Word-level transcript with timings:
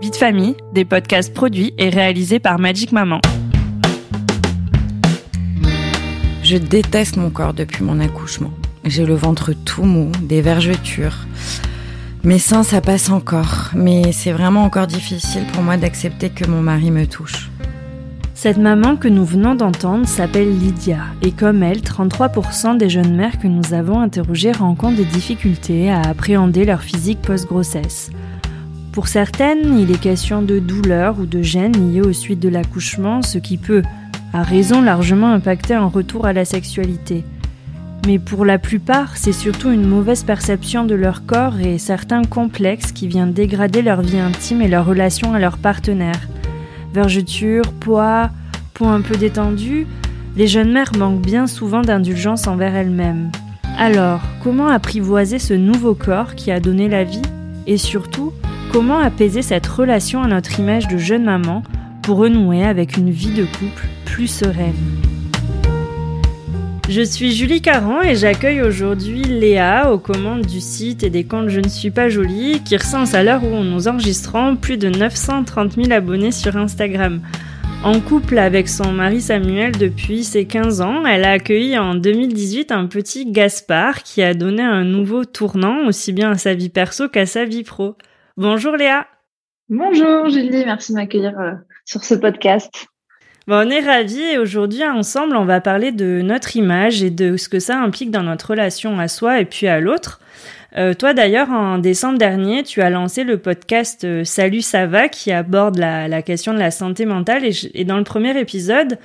Vie 0.00 0.10
de 0.10 0.16
famille, 0.16 0.54
des 0.72 0.84
podcasts 0.84 1.34
produits 1.34 1.74
et 1.76 1.88
réalisés 1.88 2.38
par 2.38 2.60
Magic 2.60 2.92
Maman. 2.92 3.20
Je 6.44 6.56
déteste 6.56 7.16
mon 7.16 7.30
corps 7.30 7.52
depuis 7.52 7.82
mon 7.82 7.98
accouchement. 7.98 8.52
J'ai 8.84 9.04
le 9.04 9.16
ventre 9.16 9.52
tout 9.64 9.82
mou, 9.82 10.12
des 10.22 10.40
vergetures. 10.40 11.26
Mes 12.22 12.38
seins, 12.38 12.62
ça 12.62 12.80
passe 12.80 13.10
encore, 13.10 13.70
mais 13.74 14.12
c'est 14.12 14.30
vraiment 14.30 14.62
encore 14.62 14.86
difficile 14.86 15.42
pour 15.52 15.64
moi 15.64 15.76
d'accepter 15.76 16.30
que 16.30 16.46
mon 16.48 16.62
mari 16.62 16.92
me 16.92 17.04
touche. 17.06 17.50
Cette 18.34 18.58
maman 18.58 18.94
que 18.94 19.08
nous 19.08 19.24
venons 19.24 19.56
d'entendre 19.56 20.06
s'appelle 20.06 20.56
Lydia, 20.56 21.00
et 21.22 21.32
comme 21.32 21.64
elle, 21.64 21.80
33% 21.80 22.76
des 22.76 22.88
jeunes 22.88 23.16
mères 23.16 23.40
que 23.40 23.48
nous 23.48 23.74
avons 23.74 23.98
interrogées 23.98 24.52
rencontrent 24.52 24.96
des 24.96 25.04
difficultés 25.04 25.90
à 25.90 26.02
appréhender 26.02 26.64
leur 26.64 26.82
physique 26.82 27.20
post-grossesse. 27.20 28.10
Pour 28.92 29.08
certaines, 29.08 29.78
il 29.78 29.90
est 29.90 30.00
question 30.00 30.42
de 30.42 30.58
douleur 30.58 31.20
ou 31.20 31.26
de 31.26 31.42
gêne 31.42 31.92
liées 31.92 32.00
aux 32.00 32.12
suites 32.12 32.40
de 32.40 32.48
l'accouchement, 32.48 33.22
ce 33.22 33.38
qui 33.38 33.56
peut, 33.56 33.82
à 34.32 34.42
raison, 34.42 34.82
largement 34.82 35.32
impacter 35.32 35.74
un 35.74 35.86
retour 35.86 36.26
à 36.26 36.32
la 36.32 36.44
sexualité. 36.44 37.24
Mais 38.06 38.18
pour 38.18 38.44
la 38.44 38.58
plupart, 38.58 39.16
c'est 39.16 39.32
surtout 39.32 39.70
une 39.70 39.86
mauvaise 39.86 40.22
perception 40.22 40.84
de 40.84 40.94
leur 40.94 41.26
corps 41.26 41.60
et 41.60 41.78
certains 41.78 42.24
complexes 42.24 42.92
qui 42.92 43.06
viennent 43.06 43.32
dégrader 43.32 43.82
leur 43.82 44.00
vie 44.00 44.18
intime 44.18 44.62
et 44.62 44.68
leur 44.68 44.86
relation 44.86 45.34
à 45.34 45.38
leur 45.38 45.58
partenaire. 45.58 46.28
Vergeture, 46.94 47.72
poids, 47.80 48.30
peau 48.74 48.86
un 48.86 49.02
peu 49.02 49.16
détendue, 49.16 49.86
les 50.36 50.46
jeunes 50.46 50.72
mères 50.72 50.92
manquent 50.96 51.20
bien 51.20 51.46
souvent 51.46 51.82
d'indulgence 51.82 52.46
envers 52.46 52.74
elles-mêmes. 52.74 53.30
Alors, 53.76 54.20
comment 54.42 54.68
apprivoiser 54.68 55.38
ce 55.38 55.54
nouveau 55.54 55.94
corps 55.94 56.34
qui 56.34 56.50
a 56.50 56.60
donné 56.60 56.88
la 56.88 57.04
vie 57.04 57.22
Et 57.66 57.76
surtout, 57.76 58.32
Comment 58.72 58.98
apaiser 58.98 59.40
cette 59.40 59.66
relation 59.66 60.22
à 60.22 60.28
notre 60.28 60.60
image 60.60 60.88
de 60.88 60.98
jeune 60.98 61.24
maman 61.24 61.62
pour 62.02 62.18
renouer 62.18 62.64
avec 62.64 62.98
une 62.98 63.10
vie 63.10 63.32
de 63.32 63.44
couple 63.44 63.86
plus 64.04 64.26
sereine? 64.26 64.74
Je 66.90 67.00
suis 67.00 67.32
Julie 67.32 67.62
Caron 67.62 68.02
et 68.02 68.14
j'accueille 68.14 68.60
aujourd'hui 68.60 69.22
Léa 69.22 69.90
aux 69.90 69.98
commandes 69.98 70.44
du 70.44 70.60
site 70.60 71.02
et 71.02 71.08
des 71.08 71.24
comptes 71.24 71.48
Je 71.48 71.60
ne 71.60 71.68
suis 71.68 71.90
pas 71.90 72.10
jolie 72.10 72.62
qui 72.62 72.76
recense 72.76 73.14
à 73.14 73.22
l'heure 73.22 73.42
où 73.42 73.64
nous 73.64 73.88
enregistrons 73.88 74.56
plus 74.56 74.76
de 74.76 74.90
930 74.90 75.72
000 75.72 75.92
abonnés 75.92 76.32
sur 76.32 76.56
Instagram. 76.56 77.22
En 77.84 78.00
couple 78.00 78.38
avec 78.38 78.68
son 78.68 78.92
mari 78.92 79.22
Samuel 79.22 79.72
depuis 79.72 80.24
ses 80.24 80.44
15 80.44 80.82
ans, 80.82 81.06
elle 81.06 81.24
a 81.24 81.32
accueilli 81.32 81.78
en 81.78 81.94
2018 81.94 82.72
un 82.72 82.86
petit 82.86 83.30
Gaspard 83.30 84.02
qui 84.02 84.22
a 84.22 84.34
donné 84.34 84.62
un 84.62 84.84
nouveau 84.84 85.24
tournant 85.24 85.86
aussi 85.86 86.12
bien 86.12 86.32
à 86.32 86.36
sa 86.36 86.54
vie 86.54 86.70
perso 86.70 87.08
qu'à 87.08 87.24
sa 87.24 87.44
vie 87.44 87.62
pro. 87.62 87.96
Bonjour 88.38 88.76
Léa. 88.76 89.04
Bonjour 89.68 90.28
Julie, 90.28 90.64
merci 90.64 90.92
de 90.92 90.98
m'accueillir 90.98 91.36
euh, 91.40 91.54
sur 91.84 92.04
ce 92.04 92.14
podcast. 92.14 92.86
on 93.48 93.68
est 93.68 93.80
ravis 93.80 94.22
et 94.22 94.38
aujourd'hui 94.38 94.84
ensemble 94.84 95.34
on 95.34 95.44
va 95.44 95.60
parler 95.60 95.90
de 95.90 96.20
notre 96.22 96.54
image 96.54 97.02
et 97.02 97.10
de 97.10 97.36
ce 97.36 97.48
que 97.48 97.58
ça 97.58 97.80
implique 97.80 98.12
dans 98.12 98.22
notre 98.22 98.50
relation 98.50 99.00
à 99.00 99.08
soi 99.08 99.40
et 99.40 99.44
puis 99.44 99.66
à 99.66 99.80
l'autre. 99.80 100.20
Euh, 100.76 100.94
toi 100.94 101.14
d'ailleurs 101.14 101.50
en 101.50 101.78
décembre 101.78 102.16
dernier 102.16 102.62
tu 102.62 102.80
as 102.80 102.90
lancé 102.90 103.24
le 103.24 103.38
podcast 103.38 104.04
euh, 104.04 104.22
Salut 104.22 104.62
ça 104.62 104.86
va 104.86 105.08
qui 105.08 105.32
aborde 105.32 105.76
la, 105.76 106.22
question 106.22 106.54
de 106.54 106.60
la 106.60 106.70
santé 106.70 107.06
mentale 107.06 107.44
et, 107.44 107.50
et 107.74 107.84
dans 107.84 107.98
le 107.98 108.04
premier 108.04 108.38
épisode 108.38 108.98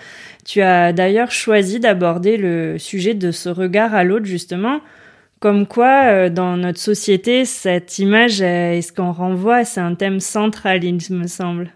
tu 0.46 0.62
as 0.62 0.94
d'ailleurs 0.94 1.32
choisi 1.32 1.80
d'aborder 1.80 2.38
le 2.38 2.78
sujet 2.78 3.16
de 3.16 3.32
ce 3.32 3.50
regard 3.50 3.96
à 3.96 4.04
l'autre 4.04 4.26
justement 4.26 4.80
comme 5.44 5.68
quoi, 5.68 6.06
euh, 6.06 6.30
dans 6.30 6.56
notre 6.56 6.80
société, 6.80 7.44
cette 7.44 8.00
image, 8.00 8.42
euh, 8.42 8.76
est-ce 8.76 8.94
qu'on 8.94 9.12
renvoie 9.12 9.66
C'est 9.66 9.82
un 9.82 9.94
thème 9.94 10.22
central, 10.22 10.86
il 10.86 10.96
me 11.14 11.28
semble. 11.28 11.74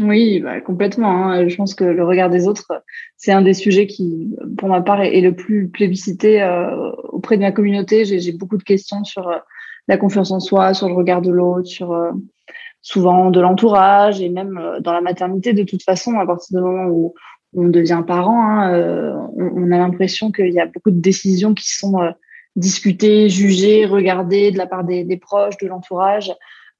Oui, 0.00 0.40
bah, 0.40 0.62
complètement. 0.62 1.26
Hein. 1.26 1.46
Je 1.46 1.54
pense 1.56 1.74
que 1.74 1.84
le 1.84 2.02
regard 2.04 2.30
des 2.30 2.48
autres, 2.48 2.72
c'est 3.18 3.32
un 3.32 3.42
des 3.42 3.52
sujets 3.52 3.86
qui, 3.86 4.34
pour 4.56 4.70
ma 4.70 4.80
part, 4.80 5.02
est, 5.02 5.20
le 5.20 5.34
plus 5.34 5.68
plébiscité 5.68 6.42
euh, 6.42 6.90
auprès 7.10 7.36
de 7.36 7.42
ma 7.42 7.52
communauté. 7.52 8.06
J'ai 8.06 8.32
beaucoup 8.32 8.56
de 8.56 8.62
questions 8.62 9.04
sur 9.04 9.30
la 9.88 9.98
confiance 9.98 10.30
en 10.30 10.40
soi, 10.40 10.72
sur 10.72 10.88
le 10.88 10.94
regard 10.94 11.20
de 11.20 11.30
l'autre, 11.30 11.68
sur 11.68 11.94
souvent 12.80 13.30
de 13.30 13.40
l'entourage 13.40 14.22
et 14.22 14.30
même 14.30 14.58
dans 14.80 14.94
la 14.94 15.02
maternité. 15.02 15.52
De 15.52 15.64
toute 15.64 15.82
façon, 15.82 16.18
à 16.18 16.24
partir 16.24 16.58
du 16.58 16.64
moment 16.64 16.86
où 16.86 17.12
on 17.54 17.68
devient 17.68 18.02
parent, 18.06 18.42
hein, 18.42 19.28
on, 19.36 19.70
a 19.70 19.76
l'impression 19.76 20.32
qu'il 20.32 20.54
y 20.54 20.60
a 20.60 20.64
beaucoup 20.64 20.90
de 20.90 21.00
décisions 21.00 21.52
qui 21.52 21.70
sont 21.70 21.98
discuter, 22.56 23.28
juger, 23.28 23.84
regarder 23.84 24.50
de 24.50 24.58
la 24.58 24.66
part 24.66 24.84
des, 24.84 25.20
proches, 25.20 25.56
de 25.58 25.68
l'entourage. 25.68 26.32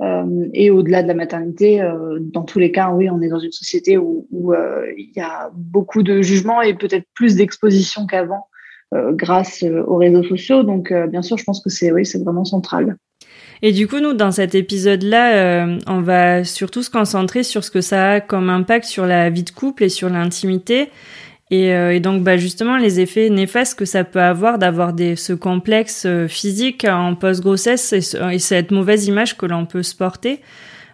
Euh, 0.03 0.47
et 0.53 0.71
au-delà 0.71 1.03
de 1.03 1.09
la 1.09 1.15
maternité, 1.15 1.81
euh, 1.81 2.19
dans 2.21 2.43
tous 2.43 2.59
les 2.59 2.71
cas, 2.71 2.91
oui, 2.91 3.09
on 3.09 3.23
est 3.23 3.29
dans 3.29 3.39
une 3.39 3.53
société 3.53 3.97
où, 3.97 4.27
euh, 4.53 4.87
il 4.97 5.11
y 5.17 5.21
a 5.21 5.51
beaucoup 5.55 6.03
de 6.03 6.21
jugements 6.21 6.61
et 6.61 6.75
peut-être 6.75 7.07
plus 7.15 7.37
d'exposition 7.37 8.07
qu'avant 8.07 8.49
grâce 8.93 9.65
aux 9.65 9.97
réseaux 9.97 10.23
sociaux. 10.23 10.63
Donc, 10.63 10.93
bien 11.09 11.21
sûr, 11.21 11.37
je 11.37 11.43
pense 11.43 11.61
que 11.61 11.69
c'est 11.69 11.91
oui, 11.91 12.07
c'est 12.07 12.23
vraiment 12.23 12.45
central. 12.45 12.97
Et 13.61 13.73
du 13.73 13.89
coup, 13.89 13.99
nous, 13.99 14.13
dans 14.13 14.31
cet 14.31 14.55
épisode-là, 14.55 15.67
on 15.89 16.01
va 16.03 16.45
surtout 16.45 16.85
se 16.85 16.89
concentrer 16.89 17.43
sur 17.43 17.65
ce 17.65 17.73
que 17.73 17.81
ça 17.81 18.13
a 18.13 18.21
comme 18.21 18.49
impact 18.49 18.85
sur 18.85 19.05
la 19.05 19.29
vie 19.29 19.43
de 19.43 19.51
couple 19.51 19.83
et 19.83 19.89
sur 19.89 20.09
l'intimité. 20.09 20.89
Et, 21.51 21.73
euh, 21.73 21.95
et, 21.95 22.01
donc, 22.01 22.25
bah, 22.25 22.37
justement, 22.37 22.77
les 22.77 22.99
effets 22.99 23.31
néfastes 23.31 23.79
que 23.79 23.84
ça 23.84 24.03
peut 24.03 24.21
avoir 24.21 24.59
d'avoir 24.59 24.93
ce 25.17 25.33
complexe 25.33 26.05
euh, 26.05 26.27
physique 26.27 26.84
en 26.84 27.15
post-grossesse 27.15 27.93
et, 27.93 28.39
cette 28.39 28.73
mauvaise 28.73 29.07
image 29.07 29.37
que 29.37 29.47
l'on 29.47 29.65
peut 29.65 29.84
se 29.84 29.95
porter. 29.95 30.41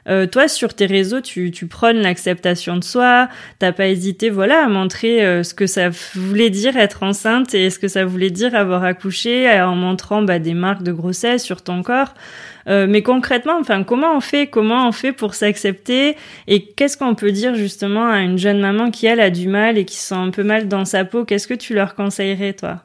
Euh, 0.08 0.26
toi, 0.26 0.48
sur 0.48 0.74
tes 0.74 0.86
réseaux, 0.86 1.20
tu, 1.20 1.52
tu 1.52 1.66
prônes 1.68 1.98
l'acceptation 1.98 2.76
de 2.76 2.84
soi. 2.84 3.28
T'as 3.60 3.72
pas 3.72 3.86
hésité, 3.86 4.30
voilà, 4.30 4.64
à 4.64 4.68
montrer 4.68 5.24
euh, 5.24 5.42
ce 5.42 5.54
que 5.54 5.66
ça 5.66 5.90
voulait 6.14 6.50
dire 6.50 6.76
être 6.76 7.02
enceinte 7.02 7.54
et 7.54 7.70
ce 7.70 7.78
que 7.78 7.88
ça 7.88 8.04
voulait 8.04 8.30
dire 8.30 8.54
avoir 8.54 8.84
accouché, 8.84 9.48
en 9.62 9.76
montrant 9.76 10.22
bah, 10.22 10.38
des 10.38 10.54
marques 10.54 10.82
de 10.82 10.92
grossesse 10.92 11.42
sur 11.44 11.62
ton 11.62 11.82
corps. 11.82 12.14
Euh, 12.68 12.86
mais 12.88 13.02
concrètement, 13.02 13.58
enfin, 13.58 13.84
comment 13.84 14.16
on 14.16 14.20
fait 14.20 14.46
Comment 14.46 14.88
on 14.88 14.92
fait 14.92 15.12
pour 15.12 15.34
s'accepter 15.34 16.16
Et 16.46 16.64
qu'est-ce 16.64 16.96
qu'on 16.96 17.14
peut 17.14 17.32
dire 17.32 17.54
justement 17.54 18.08
à 18.08 18.20
une 18.20 18.38
jeune 18.38 18.60
maman 18.60 18.90
qui 18.90 19.06
elle 19.06 19.20
a 19.20 19.30
du 19.30 19.48
mal 19.48 19.78
et 19.78 19.84
qui 19.84 19.96
se 19.96 20.08
sent 20.08 20.14
un 20.14 20.30
peu 20.30 20.42
mal 20.42 20.68
dans 20.68 20.84
sa 20.84 21.04
peau? 21.04 21.24
Qu'est-ce 21.24 21.48
que 21.48 21.54
tu 21.54 21.74
leur 21.74 21.94
conseillerais, 21.94 22.52
toi? 22.54 22.82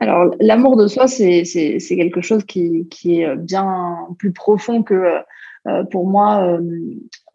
Alors, 0.00 0.34
l'amour 0.40 0.76
de 0.76 0.88
soi, 0.88 1.06
c'est 1.06 1.44
quelque 1.88 2.20
chose 2.20 2.44
qui, 2.44 2.86
qui, 2.90 3.22
est 3.22 3.36
bien 3.36 3.96
plus 4.18 4.32
profond 4.32 4.82
que, 4.82 5.22
euh, 5.66 5.84
pour 5.90 6.06
moi, 6.06 6.42
euh, 6.42 6.60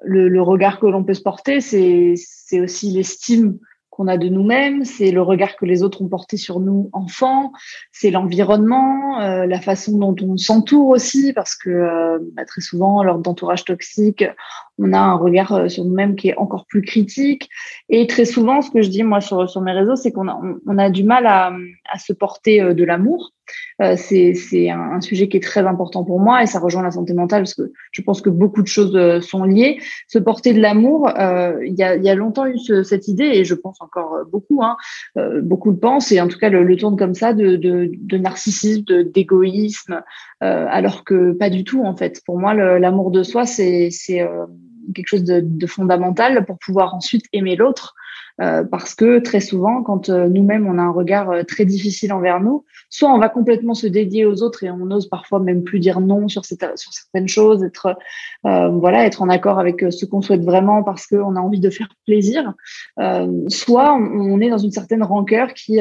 le, 0.03 0.29
le, 0.29 0.41
regard 0.41 0.79
que 0.79 0.85
l'on 0.85 1.03
peut 1.03 1.15
se 1.15 1.23
porter, 1.23 1.59
c'est 1.59 2.15
aussi 2.59 2.91
l'estime 2.91 3.57
qu'on 3.91 4.07
a 4.07 4.17
de 4.17 4.29
nous-mêmes, 4.29 4.85
c'est 4.85 5.11
le 5.11 5.21
regard 5.21 5.57
que 5.57 5.65
les 5.65 5.83
autres 5.83 6.01
ont 6.01 6.07
porté 6.07 6.37
sur 6.37 6.61
nous 6.61 6.89
enfants, 6.93 7.51
c'est 7.91 8.09
l'environnement, 8.09 9.19
euh, 9.19 9.45
la 9.45 9.59
façon 9.59 9.97
dont 9.97 10.15
on 10.21 10.37
s'entoure 10.37 10.87
aussi, 10.87 11.33
parce 11.33 11.55
que 11.55 11.69
euh, 11.69 12.17
bah, 12.33 12.45
très 12.45 12.61
souvent, 12.61 13.03
lors 13.03 13.19
d'entourage 13.19 13.65
toxique, 13.65 14.23
on 14.81 14.93
a 14.93 14.99
un 14.99 15.15
regard 15.15 15.53
euh, 15.53 15.67
sur 15.67 15.85
nous-mêmes 15.85 16.15
qui 16.15 16.29
est 16.29 16.37
encore 16.37 16.65
plus 16.65 16.81
critique. 16.81 17.49
Et 17.89 18.07
très 18.07 18.25
souvent, 18.25 18.61
ce 18.61 18.71
que 18.71 18.81
je 18.81 18.89
dis 18.89 19.03
moi 19.03 19.21
sur, 19.21 19.49
sur 19.49 19.61
mes 19.61 19.71
réseaux, 19.71 19.95
c'est 19.95 20.11
qu'on 20.11 20.27
a, 20.27 20.39
on, 20.65 20.77
a 20.77 20.89
du 20.89 21.03
mal 21.03 21.27
à, 21.27 21.53
à 21.91 21.99
se 21.99 22.13
porter 22.13 22.73
de 22.73 22.83
l'amour. 22.83 23.31
Euh, 23.81 23.95
c'est 23.97 24.69
un, 24.69 25.01
sujet 25.01 25.27
qui 25.27 25.37
est 25.37 25.41
très 25.41 25.65
important 25.65 26.03
pour 26.03 26.19
moi 26.19 26.43
et 26.43 26.45
ça 26.45 26.59
rejoint 26.59 26.83
la 26.83 26.91
santé 26.91 27.13
mentale 27.13 27.41
parce 27.41 27.55
que 27.55 27.71
je 27.91 28.01
pense 28.01 28.21
que 28.21 28.29
beaucoup 28.29 28.61
de 28.61 28.67
choses 28.67 28.95
euh, 28.95 29.21
sont 29.21 29.43
liées. 29.43 29.79
Se 30.07 30.19
porter 30.19 30.53
de 30.53 30.61
l'amour, 30.61 31.09
euh, 31.17 31.57
il 31.65 31.73
y, 31.73 31.83
a, 31.83 31.95
y, 31.95 32.09
a, 32.09 32.15
longtemps 32.15 32.45
eu 32.45 32.57
cette 32.83 33.07
idée 33.07 33.25
et 33.33 33.45
je 33.45 33.55
pense 33.55 33.81
encore 33.81 34.19
beaucoup, 34.31 34.61
hein, 34.63 34.77
beaucoup 35.41 35.71
le 35.71 35.77
pensent 35.77 36.11
et 36.11 36.21
en 36.21 36.27
tout 36.27 36.37
cas 36.37 36.49
le, 36.49 36.63
le 36.63 36.75
tournent 36.75 36.97
comme 36.97 37.15
ça 37.15 37.33
de, 37.33 37.55
de, 37.55 37.91
de 37.93 38.17
narcissisme, 38.17 39.03
d'égoïsme, 39.03 40.01
alors 40.39 41.03
que 41.03 41.31
pas 41.33 41.49
du 41.49 41.63
tout 41.63 41.83
en 41.83 41.95
fait. 41.95 42.21
Pour 42.25 42.39
moi, 42.39 42.53
l'amour 42.53 43.11
de 43.11 43.23
soi, 43.23 43.45
c'est 43.45 43.89
quelque 44.93 45.07
chose 45.07 45.23
de, 45.23 45.67
fondamental 45.67 46.45
pour 46.45 46.57
pouvoir 46.59 46.93
ensuite 46.95 47.25
aimer 47.33 47.55
l'autre. 47.55 47.95
parce 48.37 48.95
que 48.95 49.19
très 49.19 49.39
souvent, 49.39 49.83
quand 49.83 50.09
nous-mêmes 50.09 50.67
on 50.67 50.77
a 50.79 50.81
un 50.81 50.91
regard 50.91 51.45
très 51.47 51.65
difficile 51.65 52.11
envers 52.13 52.39
nous, 52.39 52.65
soit 52.89 53.13
on 53.13 53.19
va 53.19 53.29
complètement 53.29 53.73
se 53.73 53.87
dédier 53.87 54.25
aux 54.25 54.41
autres 54.41 54.63
et 54.63 54.71
on 54.71 54.89
ose 54.91 55.07
parfois 55.07 55.39
même 55.39 55.63
plus 55.63 55.79
dire 55.79 55.99
non 55.99 56.27
sur, 56.27 56.43
certaines 56.45 57.27
choses, 57.27 57.63
être 57.63 57.95
voilà, 58.43 59.05
être 59.05 59.21
en 59.21 59.29
accord 59.29 59.59
avec 59.59 59.85
ce 59.91 60.05
qu'on 60.05 60.21
souhaite 60.21 60.43
vraiment 60.43 60.83
parce 60.83 61.05
qu'on 61.07 61.35
a 61.35 61.39
envie 61.39 61.59
de 61.59 61.69
faire 61.69 61.89
plaisir, 62.05 62.53
soit 63.47 63.93
on, 63.93 64.41
est 64.41 64.49
dans 64.49 64.57
une 64.57 64.71
certaine 64.71 65.03
rancœur 65.03 65.53
qui 65.53 65.79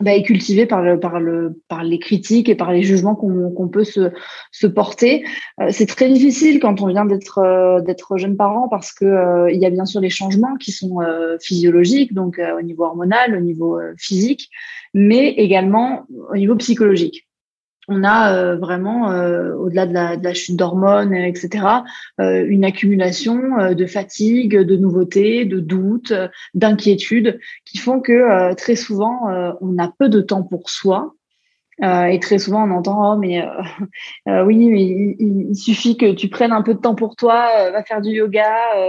bah, 0.00 0.14
est 0.14 0.22
cultivé 0.22 0.66
par, 0.66 0.82
le, 0.82 0.98
par, 0.98 1.20
le, 1.20 1.60
par 1.68 1.84
les 1.84 1.98
critiques 1.98 2.48
et 2.48 2.54
par 2.54 2.72
les 2.72 2.82
jugements 2.82 3.14
qu'on 3.14 3.68
peut 3.68 3.84
se, 3.84 4.10
se 4.50 4.66
porter. 4.66 5.24
Euh, 5.60 5.68
c'est 5.70 5.86
très 5.86 6.08
difficile 6.08 6.58
quand 6.58 6.82
on 6.82 6.88
vient 6.88 7.04
d'être 7.04 7.38
euh, 7.38 7.80
d'être 7.80 8.16
jeune 8.16 8.36
parent 8.36 8.68
parce 8.68 8.92
que 8.92 9.04
euh, 9.04 9.50
il 9.52 9.60
y 9.60 9.66
a 9.66 9.70
bien 9.70 9.84
sûr 9.84 10.00
les 10.00 10.10
changements 10.10 10.56
qui 10.56 10.72
sont 10.72 10.98
physiologiques, 11.40 12.14
donc 12.14 12.40
au 12.40 12.62
niveau 12.62 12.84
hormonal, 12.84 13.36
au 13.36 13.40
niveau 13.40 13.78
physique, 13.96 14.50
mais 14.92 15.28
également 15.30 16.06
au 16.30 16.36
niveau 16.36 16.56
psychologique 16.56 17.26
on 17.88 18.04
a 18.04 18.34
euh, 18.34 18.56
vraiment, 18.56 19.10
euh, 19.10 19.54
au-delà 19.54 19.86
de 19.86 20.22
la, 20.22 20.34
chute 20.34 20.56
d'hormones, 20.56 21.14
etc., 21.14 21.66
euh, 22.20 22.44
une 22.46 22.64
accumulation 22.64 23.72
de 23.74 23.86
fatigue, 23.86 24.58
de 24.58 24.76
nouveautés, 24.76 25.44
de 25.44 25.60
doutes, 25.60 26.12
d'inquiétudes, 26.54 27.38
qui 27.64 27.78
font 27.78 28.00
que 28.00 28.54
très 28.54 28.76
souvent, 28.76 29.28
on 29.60 29.78
a 29.78 29.92
peu 29.98 30.08
de 30.08 30.20
temps 30.20 30.42
pour 30.42 30.70
soi. 30.70 31.13
Et 31.82 32.20
très 32.20 32.38
souvent, 32.38 32.68
on 32.68 32.70
entend 32.70 33.14
oh 33.14 33.18
mais 33.18 33.42
oui, 34.26 34.68
mais 34.68 35.16
il, 35.18 35.54
suffit 35.56 35.96
que 35.96 36.12
tu 36.12 36.28
prennes 36.28 36.52
un 36.52 36.62
peu 36.62 36.74
de 36.74 36.78
temps 36.78 36.94
pour 36.94 37.16
toi, 37.16 37.70
va 37.70 37.82
faire 37.82 38.00
du 38.00 38.10
yoga. 38.10 38.46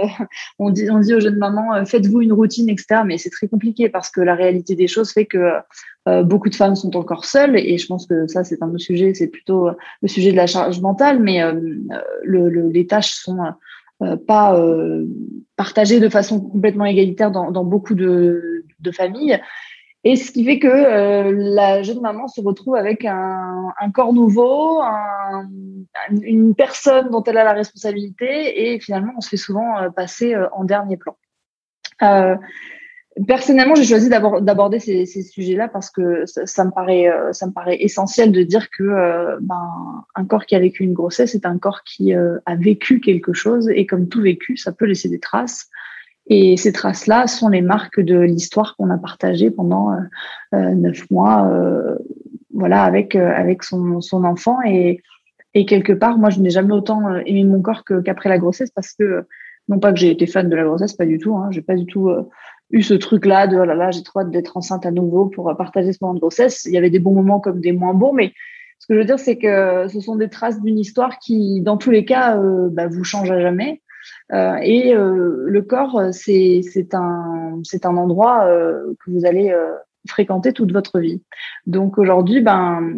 on 0.58 0.70
dit, 0.70 0.88
on 0.90 1.00
dit 1.00 1.14
aux 1.14 1.20
jeunes 1.20 1.38
mamans, 1.38 1.84
faites-vous 1.84 2.20
une 2.20 2.32
routine, 2.32 2.68
etc. 2.68 3.02
Mais 3.04 3.18
c'est 3.18 3.30
très 3.30 3.48
compliqué 3.48 3.88
parce 3.88 4.10
que 4.10 4.20
la 4.20 4.34
réalité 4.34 4.74
des 4.74 4.86
choses 4.86 5.12
fait 5.12 5.26
que 5.26 5.52
euh, 6.08 6.22
beaucoup 6.22 6.48
de 6.48 6.54
femmes 6.54 6.76
sont 6.76 6.96
encore 6.96 7.24
seules 7.24 7.56
et 7.56 7.78
je 7.78 7.86
pense 7.86 8.06
que 8.06 8.28
ça 8.28 8.44
c'est 8.44 8.62
un 8.62 8.68
autre 8.68 8.78
sujet, 8.78 9.12
c'est 9.14 9.26
plutôt 9.26 9.68
euh, 9.68 9.72
le 10.02 10.08
sujet 10.08 10.30
de 10.30 10.36
la 10.36 10.46
charge 10.46 10.80
mentale, 10.80 11.20
mais 11.20 11.42
euh, 11.42 11.52
le, 12.22 12.68
les 12.68 12.86
tâches 12.86 13.12
sont 13.12 13.38
pas 14.26 14.54
partagées 15.56 16.00
de 16.00 16.10
façon 16.10 16.38
complètement 16.38 16.84
égalitaire 16.84 17.30
dans, 17.30 17.50
dans 17.50 17.64
beaucoup 17.64 17.94
de, 17.94 18.64
de, 18.78 18.90
familles. 18.90 19.40
Et 20.08 20.14
ce 20.14 20.30
qui 20.30 20.44
fait 20.44 20.60
que 20.60 20.68
la 20.68 21.82
jeune 21.82 22.00
maman 22.00 22.28
se 22.28 22.40
retrouve 22.40 22.76
avec 22.76 23.04
un, 23.04 23.72
un 23.80 23.90
corps 23.90 24.12
nouveau, 24.12 24.80
un, 24.80 25.48
une 26.22 26.54
personne 26.54 27.10
dont 27.10 27.24
elle 27.24 27.38
a 27.38 27.44
la 27.44 27.54
responsabilité, 27.54 28.72
et 28.72 28.78
finalement 28.78 29.14
on 29.16 29.20
se 29.20 29.28
fait 29.28 29.36
souvent 29.36 29.90
passer 29.90 30.36
en 30.52 30.62
dernier 30.62 30.96
plan. 30.96 31.16
Euh, 32.02 32.36
Personnellement, 33.26 33.74
j'ai 33.74 33.84
choisi 33.84 34.10
d'aborder 34.10 34.78
ces, 34.78 35.06
ces 35.06 35.22
sujets-là 35.22 35.68
parce 35.68 35.90
que 35.90 36.24
ça, 36.26 36.64
me 36.64 36.70
paraît, 36.70 37.08
euh, 37.08 37.32
ça 37.32 37.46
me 37.46 37.52
paraît 37.52 37.78
essentiel 37.80 38.30
de 38.30 38.42
dire 38.42 38.68
que 38.68 38.82
euh, 38.82 39.38
ben, 39.40 40.04
un 40.14 40.24
corps 40.26 40.44
qui 40.44 40.54
a 40.54 40.58
vécu 40.58 40.84
une 40.84 40.92
grossesse 40.92 41.34
est 41.34 41.46
un 41.46 41.56
corps 41.56 41.82
qui 41.82 42.14
euh, 42.14 42.38
a 42.44 42.56
vécu 42.56 43.00
quelque 43.00 43.32
chose 43.32 43.70
et 43.70 43.86
comme 43.86 44.08
tout 44.08 44.20
vécu, 44.20 44.58
ça 44.58 44.70
peut 44.70 44.84
laisser 44.84 45.08
des 45.08 45.18
traces. 45.18 45.70
Et 46.28 46.56
ces 46.56 46.72
traces-là 46.72 47.26
sont 47.26 47.48
les 47.48 47.62
marques 47.62 48.00
de 48.00 48.18
l'histoire 48.18 48.76
qu'on 48.76 48.90
a 48.90 48.98
partagée 48.98 49.50
pendant 49.50 49.90
neuf 50.52 51.08
mois, 51.10 51.48
voilà, 52.52 52.82
avec 52.82 53.14
avec 53.14 53.62
son, 53.62 54.00
son 54.00 54.24
enfant 54.24 54.58
et 54.62 55.02
et 55.54 55.64
quelque 55.64 55.92
part, 55.92 56.18
moi, 56.18 56.28
je 56.28 56.40
n'ai 56.40 56.50
jamais 56.50 56.74
autant 56.74 57.16
aimé 57.24 57.44
mon 57.44 57.62
corps 57.62 57.84
qu'après 57.84 58.28
la 58.28 58.38
grossesse 58.38 58.70
parce 58.70 58.92
que 58.92 59.24
non 59.68 59.78
pas 59.78 59.92
que 59.92 59.98
j'ai 59.98 60.10
été 60.10 60.26
fan 60.26 60.50
de 60.50 60.56
la 60.56 60.64
grossesse, 60.64 60.92
pas 60.92 61.06
du 61.06 61.18
tout. 61.18 61.34
Hein, 61.36 61.48
j'ai 61.50 61.62
pas 61.62 61.76
du 61.76 61.86
tout 61.86 62.10
eu 62.70 62.82
ce 62.82 62.94
truc-là 62.94 63.46
de 63.46 63.56
oh 63.56 63.64
là 63.64 63.74
là, 63.74 63.90
j'ai 63.90 64.02
trop 64.02 64.20
hâte 64.20 64.30
d'être 64.30 64.56
enceinte 64.56 64.84
à 64.86 64.90
nouveau 64.90 65.26
pour 65.26 65.54
partager 65.56 65.92
ce 65.92 65.98
moment 66.00 66.14
de 66.14 66.20
grossesse. 66.20 66.64
Il 66.66 66.72
y 66.72 66.78
avait 66.78 66.90
des 66.90 66.98
bons 66.98 67.14
moments 67.14 67.40
comme 67.40 67.60
des 67.60 67.72
moins 67.72 67.94
bons, 67.94 68.12
mais 68.12 68.32
ce 68.78 68.86
que 68.86 68.94
je 68.94 68.98
veux 68.98 69.04
dire, 69.04 69.18
c'est 69.18 69.38
que 69.38 69.88
ce 69.88 70.00
sont 70.00 70.16
des 70.16 70.28
traces 70.28 70.60
d'une 70.60 70.78
histoire 70.78 71.18
qui, 71.18 71.60
dans 71.60 71.76
tous 71.76 71.90
les 71.90 72.04
cas, 72.04 72.36
euh, 72.36 72.68
bah, 72.70 72.88
vous 72.88 73.04
change 73.04 73.30
à 73.30 73.40
jamais. 73.40 73.82
Euh, 74.32 74.56
et 74.62 74.94
euh, 74.94 75.44
le 75.46 75.62
corps, 75.62 76.08
c'est 76.12 76.60
c'est 76.62 76.94
un 76.94 77.96
endroit 77.96 78.44
euh, 78.44 78.94
que 79.04 79.10
vous 79.10 79.26
allez 79.26 79.50
euh, 79.50 79.72
fréquenter 80.08 80.52
toute 80.52 80.72
votre 80.72 81.00
vie. 81.00 81.22
Donc 81.66 81.98
aujourd'hui, 81.98 82.40
ben 82.40 82.94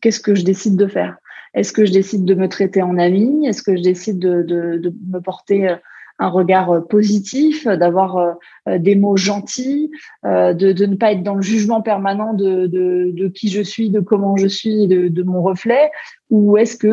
qu'est-ce 0.00 0.20
que 0.20 0.34
je 0.34 0.44
décide 0.44 0.76
de 0.76 0.86
faire? 0.86 1.16
Est-ce 1.54 1.72
que 1.72 1.84
je 1.84 1.92
décide 1.92 2.24
de 2.24 2.34
me 2.34 2.48
traiter 2.48 2.82
en 2.82 2.98
ami? 2.98 3.46
Est-ce 3.46 3.62
que 3.62 3.76
je 3.76 3.82
décide 3.82 4.18
de, 4.18 4.92
me 5.10 5.20
porter 5.20 5.76
un 6.18 6.28
regard 6.28 6.70
euh, 6.70 6.80
positif, 6.80 7.66
d'avoir 7.66 8.16
euh, 8.16 8.32
euh, 8.68 8.78
des 8.78 8.94
mots 8.94 9.16
gentils, 9.16 9.90
de, 10.24 10.86
ne 10.86 10.94
pas 10.94 11.12
être 11.12 11.22
dans 11.22 11.34
le 11.34 11.42
jugement 11.42 11.82
permanent 11.82 12.32
de, 12.34 13.28
qui 13.28 13.48
je 13.48 13.62
suis, 13.62 13.90
de 13.90 14.00
comment 14.00 14.36
je 14.36 14.46
suis, 14.46 14.86
de 14.86 15.22
mon 15.22 15.42
reflet, 15.42 15.90
ou 16.32 16.56
est-ce 16.56 16.78
que 16.78 16.88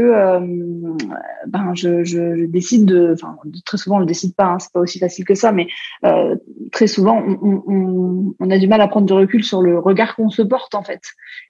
ben 1.47 1.71
je, 1.73 2.03
je, 2.03 2.45
décide 2.45 2.83
de, 2.83 3.13
enfin 3.13 3.37
très 3.65 3.77
souvent 3.77 3.95
on 3.95 3.99
le 3.99 4.05
décide 4.05 4.35
pas, 4.35 4.43
hein, 4.43 4.59
c'est 4.59 4.73
pas 4.73 4.81
aussi 4.81 4.99
facile 4.99 5.23
que 5.23 5.33
ça, 5.33 5.53
mais 5.53 5.67
euh, 6.03 6.35
très 6.73 6.87
souvent 6.87 7.23
on, 7.25 7.63
on, 7.65 8.35
on, 8.37 8.51
a 8.51 8.57
du 8.57 8.67
mal 8.67 8.81
à 8.81 8.89
prendre 8.89 9.07
du 9.07 9.13
recul 9.13 9.45
sur 9.45 9.61
le 9.61 9.79
regard 9.79 10.17
qu'on 10.17 10.29
se 10.29 10.41
porte 10.41 10.75
en 10.75 10.83
fait. 10.83 11.01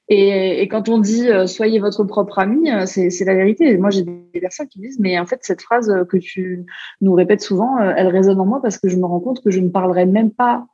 Et, 0.08 0.62
et 0.62 0.68
quand 0.68 0.88
on 0.88 1.00
dit 1.00 1.30
soyez 1.48 1.80
votre 1.80 2.04
propre 2.04 2.38
ami, 2.38 2.70
c'est 2.86 3.26
la 3.26 3.34
vérité. 3.34 3.76
Moi 3.80 3.90
j'ai 3.90 4.04
des 4.04 4.40
personnes 4.40 4.68
qui 4.68 4.80
disent 4.80 5.00
mais 5.00 5.18
en 5.18 5.26
fait 5.26 5.40
cette 5.42 5.64
phrase 5.64 5.92
que 6.10 6.18
tu 6.18 6.68
nous 7.02 7.14
répètes 7.14 7.42
souvent 7.42 7.80
euh, 7.82 7.94
elle 7.98 8.08
résonne 8.08 8.40
en 8.40 8.46
moi 8.46 8.62
parce 8.62 8.78
que 8.78 8.88
je 8.88 8.98
me 8.98 9.06
rends 9.06 9.20
compte 9.20 9.44
que 9.44 9.50
je 9.50 9.62
ne 9.62 9.70
parlerai 9.70 10.06
même 10.06 10.30
pas 10.30 10.68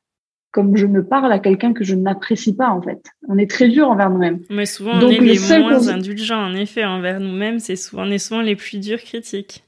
comme 0.55 0.77
je 0.77 0.85
me 0.85 1.03
parle 1.03 1.33
à 1.33 1.39
quelqu'un 1.39 1.73
que 1.73 1.83
je 1.83 1.95
n'apprécie 1.95 2.55
pas 2.55 2.69
en 2.69 2.81
fait. 2.81 3.03
On 3.27 3.37
est 3.37 3.51
très 3.51 3.67
dur 3.67 3.89
envers 3.89 4.09
nous-mêmes. 4.09 4.39
Mais 4.49 4.65
souvent 4.65 4.93
on 4.93 5.09
est 5.09 5.19
les 5.19 5.37
moins 5.59 5.89
indulgents 5.89 6.45
en 6.45 6.53
effet 6.53 6.85
envers 6.85 7.19
nous-mêmes. 7.19 7.59
C'est 7.59 7.75
souvent 7.75 8.03
on 8.07 8.09
est 8.09 8.19
souvent 8.19 8.39
les 8.39 8.55
plus 8.55 8.79
durs 8.79 9.01
critiques. 9.01 9.65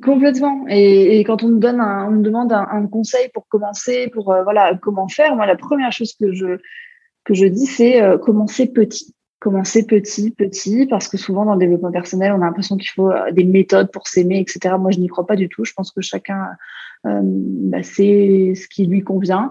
Complètement. 0.00 0.64
Et, 0.68 1.18
quand 1.24 1.42
on 1.42 1.48
nous 1.48 1.58
donne, 1.58 1.80
un, 1.80 2.08
on 2.08 2.20
demande 2.20 2.52
un, 2.52 2.86
conseil 2.86 3.30
pour 3.34 3.48
commencer, 3.48 4.10
pour 4.14 4.32
euh, 4.32 4.44
voilà 4.44 4.78
comment 4.80 5.08
faire. 5.08 5.34
Moi, 5.34 5.44
la 5.44 5.56
première 5.56 5.90
chose 5.90 6.14
que 6.14 6.32
je 6.32 6.58
que 7.24 7.34
je 7.34 7.46
dis, 7.46 7.66
c'est 7.66 8.00
euh, 8.00 8.16
commencer 8.16 8.72
petit 8.72 9.12
commencer 9.40 9.84
petit, 9.84 10.30
petit, 10.30 10.86
parce 10.86 11.08
que 11.08 11.16
souvent 11.16 11.44
dans 11.44 11.54
le 11.54 11.58
développement 11.58 11.90
personnel, 11.90 12.30
on 12.30 12.42
a 12.42 12.44
l'impression 12.44 12.76
qu'il 12.76 12.90
faut 12.90 13.10
euh, 13.10 13.32
des 13.32 13.42
méthodes 13.42 13.90
pour 13.90 14.06
s'aimer, 14.06 14.38
etc. 14.38 14.76
Moi, 14.78 14.92
je 14.92 15.00
n'y 15.00 15.08
crois 15.08 15.26
pas 15.26 15.34
du 15.34 15.48
tout. 15.48 15.64
Je 15.64 15.72
pense 15.72 15.90
que 15.90 16.00
chacun 16.00 16.46
euh, 17.06 17.20
bah, 17.22 17.82
c'est 17.82 18.52
ce 18.54 18.68
qui 18.68 18.86
lui 18.86 19.02
convient. 19.02 19.50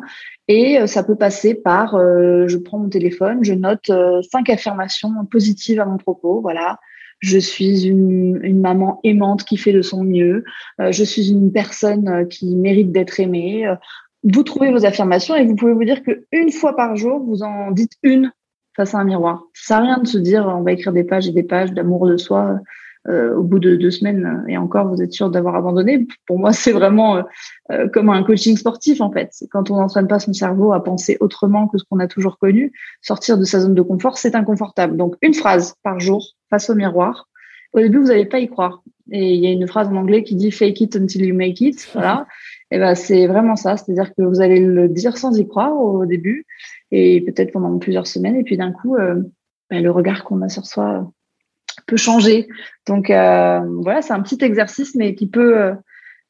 Et 0.51 0.77
euh, 0.77 0.85
ça 0.85 1.01
peut 1.01 1.15
passer 1.15 1.55
par, 1.55 1.95
euh, 1.95 2.45
je 2.49 2.57
prends 2.57 2.77
mon 2.77 2.89
téléphone, 2.89 3.41
je 3.41 3.53
note 3.53 3.89
cinq 4.29 4.49
affirmations 4.49 5.09
positives 5.31 5.79
à 5.79 5.85
mon 5.85 5.95
propos. 5.95 6.41
Voilà, 6.41 6.77
je 7.19 7.37
suis 7.37 7.87
une, 7.87 8.37
une, 8.43 8.59
maman 8.59 8.99
aimante 9.05 9.45
qui 9.45 9.55
fait 9.55 9.71
de 9.71 9.81
son 9.81 10.03
mieux. 10.03 10.43
je 10.77 11.03
suis 11.05 11.29
une 11.29 11.53
personne 11.53 12.27
qui 12.27 12.57
mérite 12.57 12.91
d'être 12.91 13.21
aimée. 13.21 13.65
Vous 14.23 14.43
trouvez 14.43 14.71
vos 14.71 14.85
affirmations 14.85 15.37
et 15.37 15.45
vous 15.45 15.55
pouvez 15.55 15.73
vous 15.73 15.85
dire 15.85 16.03
que 16.03 16.25
une 16.33 16.51
fois 16.51 16.75
par 16.75 16.97
jour, 16.97 17.23
vous 17.23 17.43
en 17.43 17.71
dites 17.71 17.93
une 18.03 18.33
face 18.75 18.93
à 18.93 18.97
un 18.97 19.05
miroir. 19.05 19.43
Ça 19.53 19.75
sert 19.75 19.77
à 19.77 19.81
rien 19.81 19.97
de 19.99 20.07
se 20.07 20.17
dire 20.17 20.45
on 20.47 20.63
va 20.63 20.73
écrire 20.73 20.91
des 20.91 21.05
pages 21.05 21.29
et 21.29 21.31
des 21.31 21.43
pages 21.43 21.71
d'amour 21.71 22.07
de 22.07 22.17
soi 22.17 22.59
euh, 23.07 23.35
au 23.35 23.41
bout 23.41 23.57
de 23.57 23.75
deux 23.75 23.89
semaines 23.89 24.45
et 24.47 24.57
encore 24.57 24.87
vous 24.87 25.01
êtes 25.01 25.11
sûr 25.11 25.31
d'avoir 25.31 25.55
abandonné. 25.55 26.05
Pour 26.27 26.37
moi, 26.37 26.53
c'est 26.53 26.71
vraiment 26.71 27.17
euh, 27.17 27.23
euh, 27.71 27.87
comme 27.89 28.09
un 28.09 28.21
coaching 28.21 28.55
sportif 28.55 29.01
en 29.01 29.11
fait. 29.11 29.31
Quand 29.51 29.71
on 29.71 29.77
n'entraîne 29.77 30.07
pas 30.07 30.19
son 30.19 30.33
cerveau 30.33 30.71
à 30.71 30.83
penser 30.83 31.17
autrement 31.19 31.67
que 31.67 31.79
ce 31.79 31.83
qu'on 31.89 31.99
a 31.99 32.07
toujours 32.07 32.37
connu, 32.37 32.71
sortir 33.01 33.39
de 33.39 33.43
sa 33.43 33.59
zone 33.59 33.73
de 33.73 33.81
confort, 33.81 34.19
c'est 34.19 34.35
inconfortable. 34.35 34.97
Donc 34.97 35.15
une 35.23 35.33
phrase 35.33 35.73
par 35.81 35.99
jour 35.99 36.23
face 36.51 36.69
au 36.69 36.75
miroir. 36.75 37.27
Au 37.73 37.79
début, 37.79 37.99
vous 37.99 38.07
n'allez 38.07 38.25
pas 38.25 38.39
y 38.39 38.47
croire. 38.47 38.83
Et 39.11 39.33
il 39.33 39.43
y 39.43 39.47
a 39.47 39.51
une 39.51 39.67
phrase 39.67 39.87
en 39.87 39.95
anglais 39.95 40.23
qui 40.23 40.35
dit 40.35 40.51
fake 40.51 40.81
it 40.81 40.95
until 40.95 41.25
you 41.25 41.35
make 41.35 41.59
it. 41.59 41.89
Voilà. 41.93 42.27
Et 42.69 42.77
ben 42.77 42.93
c'est 42.93 43.25
vraiment 43.25 43.55
ça. 43.55 43.77
C'est-à-dire 43.77 44.13
que 44.13 44.21
vous 44.21 44.41
allez 44.41 44.59
le 44.59 44.87
dire 44.87 45.17
sans 45.17 45.37
y 45.37 45.47
croire 45.47 45.75
au 45.75 46.05
début 46.05 46.45
et 46.91 47.21
peut-être 47.21 47.51
pendant 47.51 47.77
plusieurs 47.79 48.05
semaines. 48.05 48.35
Et 48.35 48.43
puis 48.43 48.57
d'un 48.57 48.71
coup, 48.71 48.95
euh, 48.95 49.15
bah, 49.71 49.79
le 49.79 49.89
regard 49.89 50.23
qu'on 50.23 50.41
a 50.41 50.49
sur 50.49 50.65
soi 50.65 51.11
peut 51.85 51.97
changer. 51.97 52.47
Donc 52.87 53.09
euh, 53.09 53.59
voilà, 53.81 54.01
c'est 54.01 54.13
un 54.13 54.21
petit 54.21 54.43
exercice, 54.43 54.95
mais 54.95 55.15
qui 55.15 55.27
peut 55.27 55.73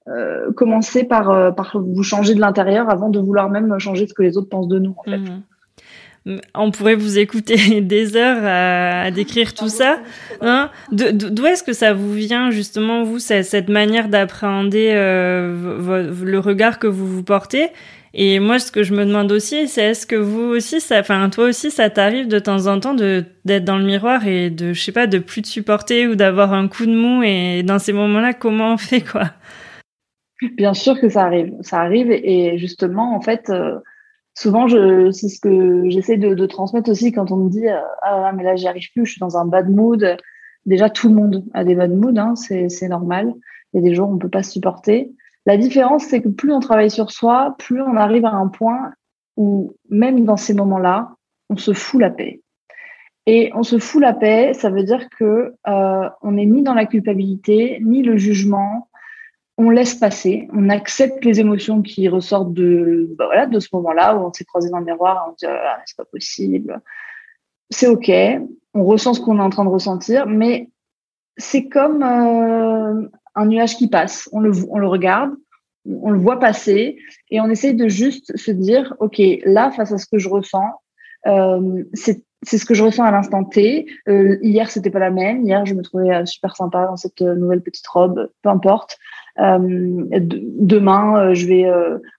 euh, 0.08 0.51
commencer 0.55 1.03
par, 1.03 1.55
par 1.55 1.77
vous 1.79 2.03
changer 2.03 2.36
de 2.36 2.39
l'intérieur 2.39 2.89
avant 2.89 3.10
de 3.10 3.20
vouloir 3.20 3.50
même 3.50 3.77
changer 3.79 4.08
ce 4.08 4.13
que 4.13 4.24
les 4.24 4.38
autres 4.38 4.50
pensent 4.50 4.67
de 4.67 4.79
nous. 4.79 4.96
Mmh. 5.05 6.38
On 6.53 6.70
pourrait 6.70 6.96
vous 6.96 7.17
écouter 7.17 7.81
des 7.81 8.15
heures 8.15 8.43
à, 8.43 9.10
décrire 9.12 9.53
tout 9.53 9.70
ça. 9.70 10.00
Hein 10.41 10.70
D'où 10.91 11.46
est-ce 11.46 11.63
que 11.63 11.74
ça 11.74 11.93
vous 11.93 12.13
vient 12.13 12.51
justement, 12.51 13.03
vous, 13.03 13.20
cette 13.20 13.70
manière 13.70 14.08
d'appréhender 14.08 14.93
le 14.93 16.38
regard 16.38 16.77
que 16.77 16.88
vous 16.88 17.08
vous 17.08 17.24
portez? 17.24 17.70
Et 18.13 18.39
moi, 18.39 18.59
ce 18.59 18.71
que 18.71 18.83
je 18.83 18.93
me 18.93 19.05
demande 19.05 19.31
aussi, 19.31 19.67
c'est 19.67 19.83
est-ce 19.91 20.05
que 20.05 20.15
vous 20.15 20.41
aussi, 20.41 20.81
ça, 20.81 20.99
enfin, 20.99 21.29
toi 21.29 21.45
aussi, 21.45 21.71
ça 21.71 21.89
t'arrive 21.89 22.27
de 22.27 22.39
temps 22.39 22.67
en 22.67 22.79
temps 22.79 22.93
de 22.93 23.23
d'être 23.45 23.63
dans 23.63 23.77
le 23.77 23.85
miroir 23.85 24.27
et 24.27 24.49
de, 24.49 24.73
je 24.73 24.81
sais 24.81 24.91
pas, 24.91 25.07
de 25.07 25.17
plus 25.19 25.41
te 25.41 25.47
supporter 25.47 26.07
ou 26.07 26.15
d'avoir 26.15 26.53
un 26.53 26.67
coup 26.67 26.85
de 26.85 26.93
mou. 26.93 27.23
Et 27.23 27.63
dans 27.63 27.79
ces 27.79 27.93
moments-là, 27.93 28.33
comment 28.33 28.73
on 28.73 28.77
fait, 28.77 29.01
quoi? 29.01 29.31
Bien 30.57 30.73
sûr 30.73 30.99
que 30.99 31.07
ça 31.07 31.23
arrive, 31.25 31.53
ça 31.61 31.81
arrive 31.81 32.11
et 32.11 32.57
justement 32.57 33.15
en 33.15 33.21
fait 33.21 33.51
euh, 33.51 33.77
souvent 34.33 34.67
c'est 34.67 35.29
ce 35.29 35.39
que 35.39 35.87
j'essaie 35.89 36.17
de, 36.17 36.45
transmettre 36.47 36.89
aussi 36.89 37.11
quand 37.11 37.31
on 37.31 37.37
me 37.37 37.49
dit 37.49 37.67
euh, 37.67 37.79
ah 38.01 38.31
mais 38.35 38.43
là 38.43 38.55
j'y 38.55 38.67
arrive 38.67 38.91
plus, 38.91 39.05
je 39.05 39.11
suis 39.11 39.19
dans 39.19 39.37
un 39.37 39.45
bad 39.45 39.69
mood. 39.69 40.17
Déjà 40.65 40.89
tout 40.89 41.09
le 41.09 41.15
monde 41.15 41.45
a 41.53 41.63
des 41.63 41.75
bad 41.75 41.91
moods, 41.91 42.17
hein, 42.17 42.35
c'est 42.35 42.69
c'est 42.69 42.87
normal. 42.87 43.33
Il 43.73 43.81
y 43.81 43.85
a 43.85 43.87
des 43.87 43.95
jours 43.95 44.09
où 44.09 44.15
on 44.15 44.17
peut 44.17 44.29
pas 44.29 44.41
se 44.41 44.51
supporter. 44.51 45.11
La 45.45 45.57
différence 45.57 46.05
c'est 46.05 46.21
que 46.21 46.29
plus 46.29 46.51
on 46.51 46.60
travaille 46.60 46.91
sur 46.91 47.12
soi, 47.12 47.55
plus 47.57 47.81
on 47.81 47.95
arrive 47.95 48.25
à 48.25 48.33
un 48.33 48.48
point 48.48 48.93
où 49.38 49.75
même 49.89 50.25
dans 50.25 50.38
ces 50.38 50.53
moments-là, 50.53 51.15
on 51.50 51.57
se 51.57 51.74
fout 51.74 52.00
la 52.00 52.10
paix. 52.10 52.41
Et 53.27 53.51
on 53.53 53.63
se 53.63 53.77
fout 53.77 54.01
la 54.01 54.13
paix, 54.13 54.53
ça 54.53 54.69
veut 54.69 54.83
dire 54.83 55.07
que 55.10 55.53
euh, 55.67 56.10
on 56.21 56.31
n'est 56.31 56.45
ni 56.45 56.63
dans 56.63 56.74
la 56.74 56.86
culpabilité, 56.86 57.79
ni 57.81 58.01
le 58.01 58.17
jugement. 58.17 58.89
On 59.57 59.69
laisse 59.69 59.93
passer, 59.93 60.48
on 60.53 60.69
accepte 60.69 61.24
les 61.24 61.39
émotions 61.39 61.83
qui 61.83 62.07
ressortent 62.07 62.53
de, 62.53 63.13
bah 63.17 63.25
voilà, 63.25 63.45
de 63.45 63.60
ce 63.60 63.69
moment-là 63.74 64.17
où 64.17 64.25
on 64.25 64.33
s'est 64.33 64.45
croisé 64.45 64.69
dans 64.69 64.79
le 64.79 64.86
miroir, 64.86 65.27
on 65.29 65.33
dit 65.33 65.45
ah, 65.45 65.79
c'est 65.86 65.98
pas 65.98 66.05
possible. 66.05 66.81
C'est 67.69 67.88
ok, 67.88 68.12
on 68.74 68.83
ressent 68.83 69.13
ce 69.13 69.21
qu'on 69.21 69.38
est 69.38 69.43
en 69.43 69.50
train 69.50 69.65
de 69.65 69.69
ressentir, 69.69 70.25
mais 70.25 70.69
c'est 71.38 71.67
comme 71.67 72.01
euh, 72.01 73.07
un 73.35 73.45
nuage 73.45 73.75
qui 73.75 73.88
passe. 73.88 74.29
On 74.31 74.39
le, 74.39 74.51
on 74.69 74.77
le 74.77 74.88
regarde, 74.88 75.31
on 75.85 76.11
le 76.11 76.19
voit 76.19 76.39
passer 76.39 76.97
et 77.29 77.41
on 77.41 77.50
essaye 77.50 77.73
de 77.73 77.88
juste 77.88 78.38
se 78.38 78.51
dire 78.51 78.95
ok 79.00 79.21
là 79.45 79.71
face 79.71 79.91
à 79.91 79.97
ce 79.97 80.05
que 80.05 80.19
je 80.19 80.29
ressens, 80.29 80.81
euh, 81.27 81.83
c'est 81.93 82.23
c'est 82.43 82.57
ce 82.57 82.65
que 82.65 82.73
je 82.73 82.83
ressens 82.83 83.03
à 83.03 83.11
l'instant 83.11 83.43
T. 83.43 83.85
Euh, 84.07 84.38
hier, 84.41 84.69
c'était 84.71 84.89
pas 84.89 85.00
la 85.00 85.11
même. 85.11 85.45
Hier, 85.45 85.65
je 85.65 85.75
me 85.75 85.83
trouvais 85.83 86.11
euh, 86.11 86.25
super 86.25 86.55
sympa 86.55 86.88
dans 86.88 86.97
cette 86.97 87.21
euh, 87.21 87.35
nouvelle 87.35 87.61
petite 87.61 87.85
robe. 87.88 88.29
Peu 88.41 88.50
importe. 88.50 88.97
Euh, 89.39 89.59
demain, 90.11 91.19
euh, 91.19 91.33
je 91.33 91.47
vais 91.47 91.65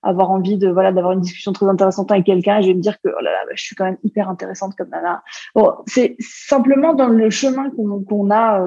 avoir 0.03 0.31
envie 0.31 0.57
de 0.57 0.69
voilà 0.69 0.93
d'avoir 0.93 1.13
une 1.13 1.21
discussion 1.21 1.53
très 1.53 1.67
intéressante 1.67 2.11
avec 2.13 2.25
quelqu'un. 2.25 2.59
Et 2.59 2.63
je 2.63 2.69
vais 2.69 2.75
me 2.75 2.81
dire 2.81 3.01
que 3.03 3.09
oh 3.09 3.21
là 3.21 3.33
là, 3.33 3.39
bah, 3.47 3.53
je 3.55 3.65
suis 3.65 3.75
quand 3.75 3.85
même 3.85 3.99
hyper 4.05 4.29
intéressante 4.29 4.75
comme 4.77 4.91
nana. 4.91 5.23
Bon, 5.55 5.73
c'est 5.87 6.17
simplement 6.21 6.95
dans 6.95 7.09
le 7.09 7.29
chemin 7.29 7.71
qu'on 7.71 8.31
a 8.31 8.65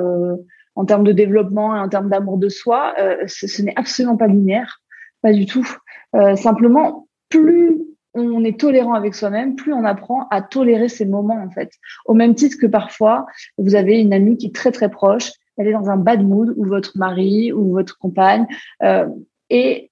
en 0.76 0.86
termes 0.86 1.04
de 1.04 1.12
développement 1.12 1.76
et 1.76 1.80
en 1.80 1.90
termes 1.90 2.10
d'amour 2.10 2.38
de 2.38 2.50
soi. 2.50 2.94
ce, 3.28 3.48
ce 3.48 3.62
n'est 3.62 3.74
absolument 3.76 4.18
pas 4.18 4.28
linéaire, 4.28 4.82
pas 5.22 5.34
du 5.34 5.46
tout. 5.46 5.68
simplement, 6.36 7.08
plus 7.30 7.86
on 8.16 8.44
est 8.44 8.60
tolérant 8.60 8.94
avec 8.94 9.14
soi-même, 9.14 9.56
plus 9.56 9.74
on 9.74 9.84
apprend 9.84 10.28
à 10.30 10.42
tolérer 10.42 10.88
ces 10.88 11.06
moments 11.06 11.42
en 11.42 11.50
fait. 11.50 11.72
Au 12.06 12.14
même 12.14 12.36
titre 12.36 12.58
que 12.60 12.68
parfois, 12.68 13.26
vous 13.58 13.76
avez 13.76 14.00
une 14.00 14.14
amie 14.14 14.38
qui 14.38 14.48
est 14.48 14.56
très 14.56 14.72
très 14.72 14.90
proche, 14.90 15.32
elle 15.58 15.68
est 15.68 15.74
dans 15.74 15.90
un 15.90 15.98
bad 15.98 16.26
mood 16.26 16.54
ou 16.56 16.66
votre 16.66 16.98
mari 16.98 17.52
ou 17.52 17.72
votre 17.72 17.98
compagne 17.98 18.46
euh, 18.84 19.08
et 19.50 19.92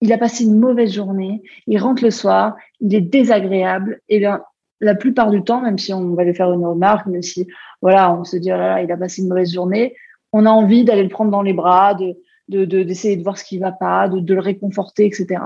il 0.00 0.12
a 0.12 0.18
passé 0.18 0.44
une 0.44 0.58
mauvaise 0.58 0.92
journée, 0.92 1.42
il 1.66 1.78
rentre 1.78 2.02
le 2.02 2.10
soir, 2.10 2.56
il 2.80 2.94
est 2.94 3.00
désagréable 3.00 4.00
et 4.08 4.18
bien 4.18 4.42
la 4.82 4.94
plupart 4.94 5.30
du 5.30 5.42
temps, 5.42 5.62
même 5.62 5.78
si 5.78 5.94
on 5.94 6.14
va 6.14 6.24
lui 6.24 6.34
faire 6.34 6.52
une 6.52 6.66
remarque, 6.66 7.06
même 7.06 7.22
si 7.22 7.46
voilà, 7.80 8.14
on 8.14 8.24
se 8.24 8.36
dit 8.36 8.52
oh 8.52 8.56
là 8.56 8.74
là, 8.74 8.82
il 8.82 8.92
a 8.92 8.96
passé 8.96 9.22
une 9.22 9.28
mauvaise 9.28 9.52
journée, 9.52 9.94
on 10.32 10.44
a 10.44 10.50
envie 10.50 10.84
d'aller 10.84 11.04
le 11.04 11.08
prendre 11.08 11.30
dans 11.30 11.42
les 11.42 11.54
bras, 11.54 11.94
de 11.94 12.16
d'essayer 12.48 13.16
de, 13.16 13.22
voir 13.22 13.38
ce 13.38 13.44
qui 13.44 13.58
va 13.58 13.72
pas, 13.72 14.08
de, 14.08 14.20
de 14.20 14.34
le 14.34 14.40
réconforter, 14.40 15.06
etc 15.06 15.40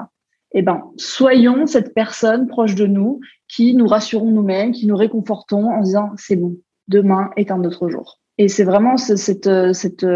eh 0.52 0.62
ben, 0.62 0.84
soyons 0.96 1.66
cette 1.66 1.92
personne 1.94 2.46
proche 2.46 2.74
de 2.74 2.86
nous 2.86 3.20
qui 3.46 3.74
nous 3.74 3.86
rassurons 3.86 4.30
nous-mêmes, 4.30 4.72
qui 4.72 4.86
nous 4.86 4.96
réconfortons 4.96 5.70
en 5.70 5.82
disant 5.82 6.12
c'est 6.16 6.36
bon, 6.36 6.56
demain 6.88 7.30
est 7.36 7.50
un 7.50 7.62
autre 7.64 7.90
jour. 7.90 8.20
Et 8.38 8.48
c'est 8.48 8.64
vraiment 8.64 8.96
cette, 8.96 9.74
cette, 9.74 10.06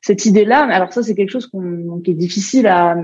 cette 0.00 0.26
idée-là. 0.26 0.62
Alors 0.64 0.92
ça, 0.92 1.02
c'est 1.02 1.14
quelque 1.14 1.30
chose 1.30 1.50
qui 2.04 2.10
est 2.10 2.14
difficile 2.14 2.66
à... 2.66 2.96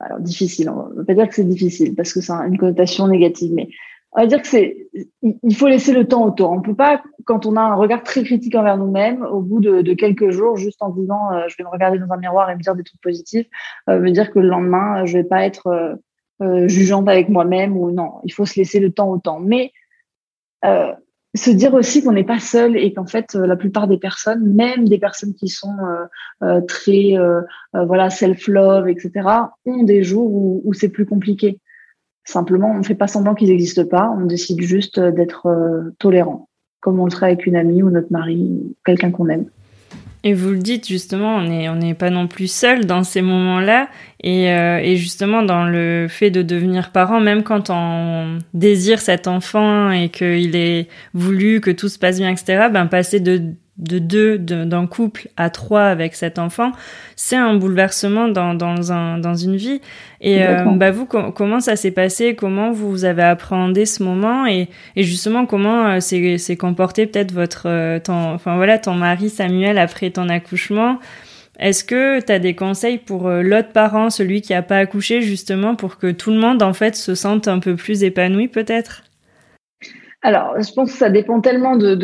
Alors 0.00 0.20
difficile, 0.20 0.70
on 0.70 0.94
va 0.94 1.04
pas 1.04 1.14
dire 1.14 1.28
que 1.28 1.34
c'est 1.34 1.44
difficile 1.44 1.94
parce 1.94 2.12
que 2.12 2.20
c'est 2.20 2.32
une 2.32 2.58
connotation 2.58 3.06
négative, 3.06 3.52
mais 3.54 3.68
on 4.14 4.20
va 4.20 4.26
dire 4.26 4.40
que 4.40 4.46
c'est, 4.46 4.88
il 5.22 5.56
faut 5.56 5.66
laisser 5.66 5.92
le 5.92 6.06
temps 6.06 6.24
au 6.24 6.30
temps. 6.30 6.54
On 6.54 6.62
peut 6.62 6.74
pas, 6.74 7.02
quand 7.24 7.46
on 7.46 7.56
a 7.56 7.60
un 7.60 7.74
regard 7.74 8.04
très 8.04 8.22
critique 8.22 8.54
envers 8.54 8.76
nous-mêmes, 8.76 9.24
au 9.24 9.40
bout 9.40 9.58
de, 9.60 9.82
de, 9.82 9.94
quelques 9.94 10.30
jours, 10.30 10.56
juste 10.56 10.80
en 10.82 10.90
disant, 10.90 11.32
euh, 11.32 11.48
je 11.48 11.56
vais 11.56 11.64
me 11.64 11.68
regarder 11.68 11.98
dans 11.98 12.12
un 12.12 12.16
miroir 12.16 12.48
et 12.48 12.54
me 12.54 12.60
dire 12.60 12.76
des 12.76 12.84
trucs 12.84 13.00
positifs, 13.00 13.48
euh, 13.90 13.98
me 13.98 14.10
dire 14.12 14.30
que 14.30 14.38
le 14.38 14.48
lendemain, 14.48 15.02
euh, 15.02 15.06
je 15.06 15.18
vais 15.18 15.24
pas 15.24 15.44
être 15.44 15.66
euh, 15.66 15.94
euh, 16.42 16.68
jugeante 16.68 17.08
avec 17.08 17.28
moi-même 17.28 17.76
ou 17.76 17.90
non. 17.90 18.20
Il 18.22 18.32
faut 18.32 18.46
se 18.46 18.54
laisser 18.56 18.78
le 18.78 18.92
temps 18.92 19.10
au 19.10 19.18
temps. 19.18 19.40
Mais 19.40 19.72
se 21.36 21.50
dire 21.50 21.74
aussi 21.74 22.02
qu'on 22.02 22.12
n'est 22.12 22.24
pas 22.24 22.38
seul 22.38 22.76
et 22.76 22.94
qu'en 22.94 23.06
fait 23.06 23.34
la 23.34 23.56
plupart 23.56 23.88
des 23.88 23.98
personnes, 23.98 24.54
même 24.54 24.88
des 24.88 24.98
personnes 24.98 25.34
qui 25.34 25.48
sont 25.48 25.76
très 26.68 27.16
voilà 27.74 28.08
self-love, 28.08 28.88
etc., 28.88 29.28
ont 29.66 29.82
des 29.82 30.02
jours 30.02 30.32
où, 30.32 30.62
où 30.64 30.72
c'est 30.72 30.88
plus 30.88 31.04
compliqué. 31.04 31.60
Simplement, 32.24 32.70
on 32.70 32.78
ne 32.78 32.84
fait 32.84 32.94
pas 32.94 33.06
semblant 33.06 33.34
qu'ils 33.34 33.50
n'existent 33.50 33.84
pas, 33.84 34.14
on 34.18 34.24
décide 34.24 34.60
juste 34.62 34.98
d'être 34.98 35.46
euh, 35.46 35.94
tolérant, 35.98 36.48
comme 36.80 36.98
on 36.98 37.04
le 37.04 37.10
serait 37.10 37.26
avec 37.26 37.46
une 37.46 37.56
amie 37.56 37.82
ou 37.82 37.90
notre 37.90 38.10
mari, 38.10 38.74
quelqu'un 38.84 39.10
qu'on 39.10 39.28
aime. 39.28 39.46
Et 40.26 40.32
vous 40.32 40.52
le 40.52 40.58
dites 40.58 40.88
justement, 40.88 41.36
on 41.36 41.42
n'est 41.42 41.68
on 41.68 41.94
pas 41.94 42.08
non 42.08 42.26
plus 42.26 42.50
seul 42.50 42.86
dans 42.86 43.02
ces 43.04 43.20
moments-là, 43.20 43.88
et, 44.22 44.50
euh, 44.50 44.78
et, 44.78 44.96
justement 44.96 45.42
dans 45.42 45.66
le 45.66 46.06
fait 46.08 46.30
de 46.30 46.40
devenir 46.40 46.92
parent, 46.92 47.20
même 47.20 47.42
quand 47.42 47.68
on 47.68 48.38
désire 48.54 49.00
cet 49.00 49.28
enfant 49.28 49.90
et 49.90 50.08
qu'il 50.08 50.56
est 50.56 50.88
voulu 51.12 51.60
que 51.60 51.70
tout 51.70 51.90
se 51.90 51.98
passe 51.98 52.20
bien, 52.20 52.30
etc. 52.30 52.68
Ben 52.72 52.86
passer 52.86 53.20
de 53.20 53.52
de 53.78 53.98
deux 53.98 54.38
d'un 54.38 54.86
couple 54.86 55.28
à 55.36 55.50
trois 55.50 55.86
avec 55.86 56.14
cet 56.14 56.38
enfant, 56.38 56.70
c'est 57.16 57.36
un 57.36 57.56
bouleversement 57.56 58.28
dans, 58.28 58.54
dans, 58.54 58.92
un, 58.92 59.18
dans 59.18 59.34
une 59.34 59.56
vie. 59.56 59.80
Et 60.20 60.44
euh, 60.46 60.64
bah 60.76 60.92
vous, 60.92 61.06
comment 61.06 61.58
ça 61.58 61.74
s'est 61.74 61.90
passé? 61.90 62.36
Comment 62.36 62.70
vous 62.70 63.04
avez 63.04 63.24
appréhendé 63.24 63.84
ce 63.84 64.02
moment? 64.04 64.46
Et, 64.46 64.68
et 64.94 65.02
justement 65.02 65.44
comment 65.44 65.86
euh, 65.88 66.00
s'est 66.00 66.56
comporté 66.56 67.06
peut-être 67.06 67.32
votre 67.32 67.64
euh, 67.66 67.98
ton, 67.98 68.34
enfin 68.34 68.54
voilà 68.56 68.78
ton 68.78 68.94
mari 68.94 69.28
Samuel 69.28 69.78
après 69.78 70.10
ton 70.10 70.28
accouchement? 70.28 71.00
Est-ce 71.58 71.84
que 71.84 72.20
tu 72.20 72.32
as 72.32 72.40
des 72.40 72.54
conseils 72.54 72.98
pour 72.98 73.28
l'autre 73.28 73.70
parent, 73.72 74.10
celui 74.10 74.40
qui 74.40 74.54
a 74.54 74.62
pas 74.62 74.78
accouché 74.78 75.22
justement 75.22 75.76
pour 75.76 75.98
que 75.98 76.10
tout 76.10 76.30
le 76.32 76.38
monde 76.38 76.62
en 76.62 76.72
fait 76.72 76.96
se 76.96 77.14
sente 77.14 77.46
un 77.46 77.60
peu 77.60 77.76
plus 77.76 78.02
épanoui 78.02 78.48
peut-être? 78.48 79.02
Alors, 80.24 80.54
je 80.58 80.72
pense 80.72 80.90
que 80.90 80.96
ça 80.96 81.10
dépend 81.10 81.42
tellement 81.42 81.76
de, 81.76 81.94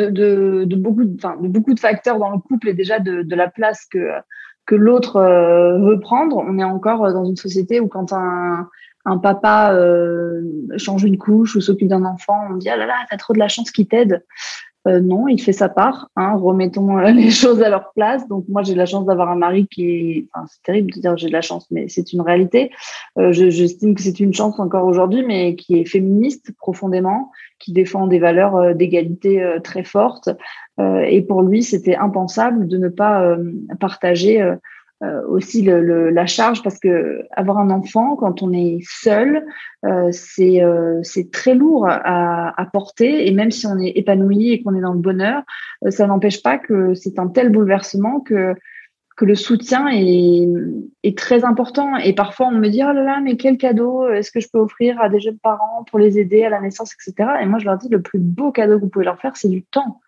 beaucoup, 0.77 1.05
de, 1.73 1.81
facteurs 1.81 2.19
dans 2.19 2.31
le 2.31 2.39
couple 2.39 2.69
et 2.69 2.75
déjà 2.75 2.99
de, 2.99 3.35
la 3.35 3.49
place 3.49 3.87
que, 3.91 4.11
que 4.67 4.75
l'autre 4.75 5.17
euh, 5.17 5.79
veut 5.79 6.01
prendre. 6.01 6.37
On 6.37 6.59
est 6.59 6.65
encore 6.65 7.11
dans 7.15 7.25
une 7.25 7.37
société 7.37 7.81
où 7.81 7.89
quand 7.89 8.13
un, 8.13 8.69
un 9.07 9.17
papa 9.17 9.73
euh, 9.73 10.43
change 10.77 11.05
une 11.05 11.17
couche 11.17 11.57
ou 11.57 11.63
s'occupe 11.63 11.89
d'un 11.89 12.05
enfant, 12.05 12.47
on 12.51 12.57
dit 12.57 12.69
ah 12.69 12.77
là 12.77 12.85
là, 12.85 12.95
t'as 13.11 13.17
trop 13.17 13.33
de 13.33 13.39
la 13.39 13.49
chance 13.49 13.71
qu'il 13.71 13.89
t'aide. 13.89 14.23
Euh, 14.89 15.01
non, 15.01 15.29
il 15.29 15.41
fait 15.41 15.53
sa 15.53 15.69
part. 15.69 16.09
Hein, 16.17 16.37
remettons 16.37 16.99
euh, 16.99 17.11
les 17.13 17.31
choses 17.31 17.63
à 17.63 17.69
leur 17.69 17.93
place. 17.93 18.27
Donc 18.29 18.45
moi, 18.49 18.63
j'ai 18.63 18.75
la 18.75 18.87
chance 18.87 19.05
d'avoir 19.07 19.29
un 19.31 19.37
mari 19.37 19.67
qui 19.69 19.85
est. 19.85 20.27
Enfin, 20.33 20.47
c'est 20.49 20.63
terrible 20.63 20.93
de 20.93 21.01
dire 21.01 21.17
j'ai 21.17 21.29
de 21.29 21.33
la 21.33 21.43
chance, 21.43 21.67
mais 21.71 21.89
c'est 21.89 22.13
une 22.13 22.23
réalité. 22.23 22.71
Euh, 23.19 23.33
J'estime 23.33 23.95
que 23.95 24.03
c'est 24.03 24.21
une 24.21 24.33
chance 24.33 24.59
encore 24.59 24.87
aujourd'hui, 24.87 25.25
mais 25.25 25.55
qui 25.55 25.79
est 25.79 25.85
féministe 25.85 26.53
profondément, 26.59 27.31
qui 27.59 27.73
défend 27.73 28.07
des 28.07 28.19
valeurs 28.19 28.57
euh, 28.57 28.75
d'égalité 28.75 29.43
euh, 29.43 29.61
très 29.61 29.85
fortes. 29.85 30.31
et 30.79 31.21
pour 31.21 31.43
lui, 31.43 31.63
c'était 31.63 31.97
impensable 31.97 32.67
de 32.67 32.79
ne 32.79 32.89
pas 32.89 33.37
partager 33.81 34.41
euh, 35.03 35.27
aussi 35.29 35.63
le, 35.63 36.11
la 36.11 36.27
charge 36.27 36.63
parce 36.63 36.79
que 36.79 37.23
avoir 37.33 37.57
un 37.57 37.71
enfant 37.71 38.17
quand 38.17 38.43
on 38.43 38.53
est 38.53 38.81
seul 38.83 39.47
euh, 39.87 40.09
c'est 40.13 40.63
euh, 40.63 41.01
c'est 41.03 41.31
très 41.31 41.55
lourd 41.55 41.87
à, 41.89 42.61
à, 42.61 42.67
porter. 42.67 43.27
Et 43.27 43.33
même 43.33 43.51
si 43.51 43.67
on 43.67 43.79
est 43.79 43.93
épanoui 43.97 44.53
et 44.53 44.63
qu'on 44.63 44.75
est 44.75 44.83
dans 44.83 44.93
le 44.93 44.99
bonheur 44.99 45.43
euh, 45.87 45.91
ça 45.91 46.07
n'empêche 46.07 46.43
pas 46.43 46.59
que 46.59 46.93
c'est 46.93 47.19
un 47.19 47.29
tel 47.29 47.51
bouleversement 47.51 48.21
que 48.21 48.55
que 49.17 49.25
le 49.25 49.35
soutien 49.35 49.89
est, 49.89 50.49
est 51.03 51.17
très 51.17 51.45
important. 51.45 51.97
Et 51.97 52.15
parfois 52.15 52.49
on 52.49 52.53
me 52.53 52.69
dit 52.69 52.83
oh 52.83 52.93
là 52.93 53.03
là 53.03 53.21
mais 53.23 53.39
quel 53.39 53.57
cadeau 53.57 54.07
est-ce 54.07 54.31
que 54.31 54.41
je 54.41 54.49
peux 54.53 54.59
offrir 54.59 55.01
à 55.01 55.09
des 55.09 55.21
jeunes 55.21 55.39
parents 55.39 55.83
pour 55.89 55.99
les 55.99 56.19
aider 56.19 56.45
à 56.45 56.51
la 56.51 56.61
naissance 56.61 56.95
etc 56.95 57.31
et 57.41 57.47
moi 57.47 57.59
je 57.59 57.65
leur 57.65 57.79
dis 57.79 57.89
le 57.89 58.03
plus 58.03 58.19
beau 58.19 58.53
cadeau 58.53 58.77
que 58.77 58.85
vous 58.85 58.91
pouvez 58.91 59.07
leur 59.07 59.19
faire 59.19 59.35
c'est 59.37 59.49
du 59.49 59.63
temps 59.63 60.01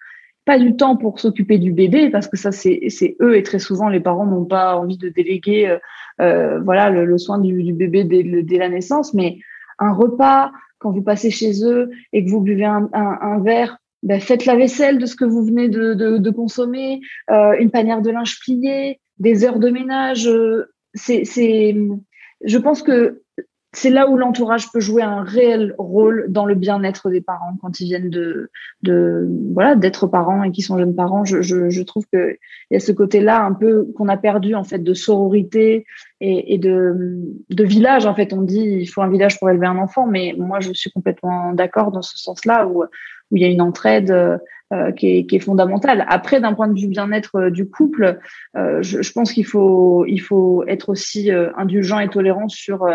pas 0.45 0.59
du 0.59 0.77
temps 0.77 0.97
pour 0.97 1.21
s'occuper 1.21 1.59
du 1.59 1.73
bébé 1.73 2.11
parce 2.11 2.27
que 2.27 2.37
ça 2.37 2.53
c'est 2.53 3.17
eux 3.21 3.37
et 3.37 3.43
très 3.43 3.59
souvent 3.59 3.89
les 3.89 4.01
parents 4.01 4.27
n'ont 4.27 4.45
pas 4.45 4.77
envie 4.77 4.99
de 4.99 5.09
déléguer 5.09 5.69
euh, 5.69 5.79
euh 6.21 6.61
voilà 6.61 6.91
le, 6.91 7.05
le, 7.05 7.19
soin 7.19 7.39
du, 7.39 7.63
du 7.63 7.73
bébé 7.73 8.05
dès, 8.05 8.23
dès, 8.23 8.59
la 8.59 8.69
naissance. 8.69 9.15
Mais 9.15 9.39
un 9.79 9.93
repas 9.93 10.53
quand 10.79 10.91
vous 10.91 11.03
passez 11.03 11.31
chez 11.31 11.65
eux 11.65 11.91
et 12.13 12.25
que 12.25 12.31
vous 12.31 12.41
buvez 12.41 12.65
un, 12.65 12.89
un, 12.93 13.19
un 13.21 13.41
verre 13.41 13.79
ben 14.03 14.21
faites 14.21 14.47
la 14.47 14.57
vaisselle 14.57 14.99
de 14.99 15.07
ce 15.07 15.15
que 15.15 15.25
vous 15.25 15.45
venez 15.45 15.69
de, 15.69 15.95
de, 15.95 16.19
de 16.19 16.31
consommer 16.31 17.01
euh, 17.31 17.55
une 17.61 17.71
panière 17.71 18.03
de 18.03 18.11
linge 18.11 18.41
pliée 18.41 19.01
des 19.19 19.45
heures 19.45 19.61
de 19.61 19.71
ménage 19.71 20.27
euh, 20.27 20.73
c'est 20.95 21.77
je 22.45 22.59
pense 22.59 22.83
que 22.83 23.23
c'est 23.75 23.91
là 23.91 24.09
où 24.09 24.17
l'entourage 24.17 24.71
peut 24.71 24.81
jouer 24.81 25.03
un 25.03 25.23
réel 25.23 25.75
rôle 25.79 26.27
dans 26.29 26.45
le 26.45 26.55
bien-être 26.55 27.09
des 27.09 27.21
parents 27.21 27.57
quand 27.61 27.81
ils 27.81 27.87
viennent 27.87 28.11
de, 28.11 28.51
de 28.83 29.27
voilà 29.55 29.77
d'être 29.77 30.07
parents 30.07 30.43
et 30.43 30.53
qui 30.53 30.63
sont 30.63 30.79
jeunes 30.79 30.95
parents. 30.95 31.25
Je, 31.25 31.41
je, 31.41 31.71
je 31.71 31.83
trouve 31.83 32.05
que 32.13 32.37
il 32.71 32.75
y 32.75 32.77
a 32.77 32.81
ce 32.81 32.93
côté-là 32.93 33.43
un 33.43 33.53
peu 33.53 33.87
qu'on 33.97 34.09
a 34.09 34.17
perdu 34.17 34.55
en 34.55 34.65
fait 34.65 34.81
de 34.81 34.95
sororité 34.95 35.87
et, 36.21 36.55
et, 36.55 36.59
de, 36.59 37.21
de 37.51 37.65
village. 37.65 38.05
En 38.05 38.15
fait, 38.15 38.33
on 38.33 38.43
dit 38.43 38.61
il 38.61 38.87
faut 38.87 39.03
un 39.03 39.11
village 39.11 39.39
pour 39.39 39.49
élever 39.49 39.67
un 39.67 39.79
enfant, 39.79 40.07
mais 40.07 40.35
moi 40.37 40.61
je 40.61 40.73
suis 40.73 40.91
complètement 40.91 41.53
d'accord 41.53 41.93
dans 41.93 42.03
ce 42.03 42.19
sens-là 42.19 42.67
où 42.67 42.85
où 43.31 43.37
il 43.37 43.43
y 43.43 43.47
a 43.47 43.49
une 43.49 43.63
entraide 43.63 44.11
euh, 44.73 44.91
qui, 44.93 45.19
est, 45.19 45.27
qui, 45.27 45.37
est, 45.37 45.41
fondamentale. 45.41 46.07
Après, 46.09 46.41
d'un 46.41 46.55
point 46.55 46.69
de 46.69 46.79
vue 46.79 46.87
bien-être 46.87 47.37
euh, 47.37 47.51
du 47.51 47.69
couple, 47.69 48.19
euh, 48.57 48.83
je, 48.83 49.03
je, 49.03 49.13
pense 49.13 49.33
qu'il 49.33 49.45
faut 49.45 50.07
il 50.07 50.21
faut 50.21 50.65
être 50.67 50.89
aussi 50.89 51.31
indulgent 51.31 51.99
et 51.99 52.09
tolérant 52.09 52.49
sur 52.49 52.87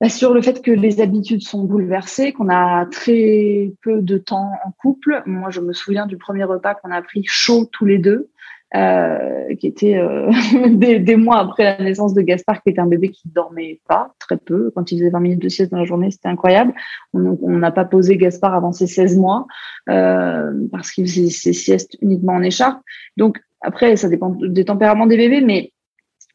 bah, 0.00 0.08
sur 0.08 0.32
le 0.32 0.40
fait 0.40 0.62
que 0.62 0.70
les 0.70 1.00
habitudes 1.02 1.42
sont 1.42 1.64
bouleversées, 1.64 2.32
qu'on 2.32 2.48
a 2.48 2.86
très 2.86 3.72
peu 3.82 4.00
de 4.00 4.16
temps 4.16 4.52
en 4.64 4.70
couple. 4.72 5.22
Moi, 5.26 5.50
je 5.50 5.60
me 5.60 5.74
souviens 5.74 6.06
du 6.06 6.16
premier 6.16 6.44
repas 6.44 6.74
qu'on 6.74 6.90
a 6.90 7.02
pris 7.02 7.22
chaud 7.26 7.68
tous 7.70 7.84
les 7.84 7.98
deux, 7.98 8.30
euh, 8.74 9.54
qui 9.56 9.66
était 9.66 9.98
euh, 9.98 10.30
des, 10.70 11.16
mois 11.16 11.38
après 11.38 11.64
la 11.64 11.84
naissance 11.84 12.14
de 12.14 12.22
Gaspard, 12.22 12.62
qui 12.62 12.70
était 12.70 12.80
un 12.80 12.86
bébé 12.86 13.10
qui 13.10 13.28
dormait 13.28 13.80
pas, 13.88 14.14
très 14.18 14.38
peu. 14.38 14.70
Quand 14.74 14.90
il 14.90 14.98
faisait 14.98 15.10
20 15.10 15.20
minutes 15.20 15.42
de 15.42 15.48
sieste 15.50 15.70
dans 15.70 15.78
la 15.78 15.84
journée, 15.84 16.10
c'était 16.10 16.28
incroyable. 16.28 16.72
On 17.12 17.58
n'a 17.58 17.70
pas 17.70 17.84
posé 17.84 18.16
Gaspard 18.16 18.54
avant 18.54 18.72
ses 18.72 18.86
16 18.86 19.18
mois, 19.18 19.46
euh, 19.90 20.50
parce 20.72 20.92
qu'il 20.92 21.06
faisait 21.06 21.28
ses 21.28 21.52
siestes 21.52 21.98
uniquement 22.00 22.34
en 22.34 22.42
écharpe. 22.42 22.80
Donc, 23.18 23.38
après, 23.60 23.96
ça 23.96 24.08
dépend 24.08 24.30
des 24.30 24.64
tempéraments 24.64 25.06
des 25.06 25.18
bébés, 25.18 25.42
mais 25.42 25.72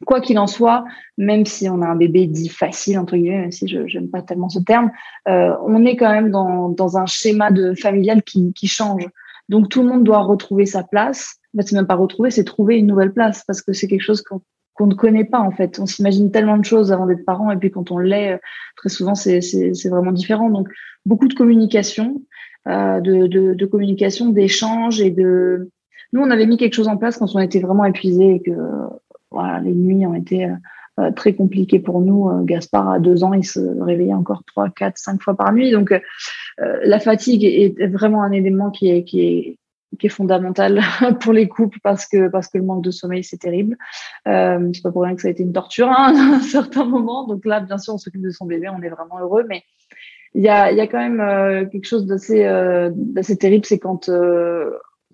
quoi 0.05 0.21
qu'il 0.21 0.39
en 0.39 0.47
soit, 0.47 0.85
même 1.17 1.45
si 1.45 1.69
on 1.69 1.81
a 1.81 1.87
un 1.87 1.95
bébé 1.95 2.27
dit 2.27 2.49
facile, 2.49 2.97
entre 2.99 3.15
guillemets, 3.17 3.41
même 3.41 3.51
si 3.51 3.67
je 3.67 3.79
n'aime 3.79 4.09
pas 4.09 4.21
tellement 4.21 4.49
ce 4.49 4.59
terme, 4.59 4.91
euh, 5.27 5.53
on 5.65 5.85
est 5.85 5.95
quand 5.95 6.11
même 6.11 6.31
dans, 6.31 6.69
dans 6.69 6.97
un 6.97 7.05
schéma 7.05 7.51
de 7.51 7.73
familial 7.73 8.23
qui, 8.23 8.53
qui 8.53 8.67
change. 8.67 9.07
Donc 9.49 9.69
tout 9.69 9.81
le 9.81 9.89
monde 9.89 10.03
doit 10.03 10.19
retrouver 10.19 10.65
sa 10.65 10.83
place. 10.83 11.35
En 11.53 11.61
fait, 11.61 11.67
c'est 11.67 11.75
même 11.75 11.87
pas 11.87 11.95
retrouver, 11.95 12.31
c'est 12.31 12.43
trouver 12.43 12.77
une 12.77 12.87
nouvelle 12.87 13.13
place 13.13 13.43
parce 13.45 13.61
que 13.61 13.73
c'est 13.73 13.87
quelque 13.87 14.01
chose 14.01 14.21
qu'on 14.21 14.87
ne 14.87 14.95
connaît 14.95 15.25
pas 15.25 15.39
en 15.39 15.51
fait. 15.51 15.79
On 15.79 15.85
s'imagine 15.85 16.31
tellement 16.31 16.57
de 16.57 16.65
choses 16.65 16.91
avant 16.91 17.05
d'être 17.05 17.25
parent 17.25 17.51
et 17.51 17.57
puis 17.57 17.71
quand 17.71 17.91
on 17.91 17.97
l'est, 17.97 18.39
très 18.75 18.89
souvent 18.89 19.15
c'est 19.15 19.39
vraiment 19.89 20.11
différent. 20.11 20.49
Donc 20.49 20.67
beaucoup 21.05 21.27
de 21.27 21.33
communication, 21.33 22.21
euh, 22.67 22.99
de, 22.99 23.27
de, 23.27 23.53
de, 23.53 23.65
communication, 23.65 24.29
d'échange 24.29 24.99
et 24.99 25.11
de. 25.11 25.69
Nous, 26.13 26.21
on 26.21 26.31
avait 26.31 26.47
mis 26.47 26.57
quelque 26.57 26.73
chose 26.73 26.87
en 26.87 26.97
place 26.97 27.17
quand 27.17 27.35
on 27.35 27.39
était 27.39 27.59
vraiment 27.59 27.85
épuisé 27.85 28.35
et 28.35 28.41
que 28.41 28.51
les 29.63 29.73
nuits 29.73 30.05
ont 30.05 30.13
été 30.13 30.45
euh, 30.45 30.55
euh, 30.99 31.11
très 31.11 31.33
compliquées 31.33 31.79
pour 31.79 32.01
nous. 32.01 32.29
Euh, 32.29 32.43
Gaspard, 32.43 32.89
à 32.89 32.99
deux 32.99 33.23
ans, 33.23 33.33
il 33.33 33.45
se 33.45 33.59
réveillait 33.81 34.13
encore 34.13 34.43
trois, 34.45 34.69
quatre, 34.69 34.97
cinq 34.97 35.21
fois 35.21 35.35
par 35.35 35.51
nuit. 35.53 35.71
Donc, 35.71 35.93
la 36.57 36.99
fatigue 37.01 37.43
est 37.43 37.87
vraiment 37.87 38.23
un 38.23 38.31
élément 38.31 38.71
qui 38.71 38.89
est, 38.89 39.57
fondamental 40.09 40.81
pour 41.21 41.31
les 41.33 41.47
couples 41.47 41.79
parce 41.81 42.05
que 42.05 42.27
parce 42.27 42.49
que 42.49 42.57
le 42.57 42.65
manque 42.65 42.83
de 42.83 42.91
sommeil 42.91 43.23
c'est 43.23 43.37
terrible. 43.37 43.77
Euh, 44.27 44.69
c'est 44.73 44.83
pas 44.83 44.91
pour 44.91 45.03
rien 45.03 45.15
que 45.15 45.21
ça 45.21 45.29
a 45.29 45.31
été 45.31 45.41
une 45.41 45.53
torture 45.53 45.87
hein, 45.87 46.13
à 46.33 46.35
un 46.35 46.39
certain 46.41 46.85
moment. 46.85 47.25
Donc 47.25 47.45
là, 47.45 47.59
bien 47.61 47.77
sûr, 47.77 47.93
on 47.93 47.97
s'occupe 47.97 48.21
de 48.21 48.29
son 48.29 48.45
bébé, 48.45 48.69
on 48.69 48.81
est 48.81 48.89
vraiment 48.89 49.19
heureux, 49.19 49.45
mais 49.49 49.63
il 50.33 50.43
y 50.43 50.49
a 50.49 50.71
y 50.71 50.81
a 50.81 50.87
quand 50.87 50.99
même 50.99 51.69
quelque 51.69 51.87
chose 51.87 52.05
d'assez 52.05 53.37
terrible, 53.37 53.65
c'est 53.65 53.79
quand 53.79 54.09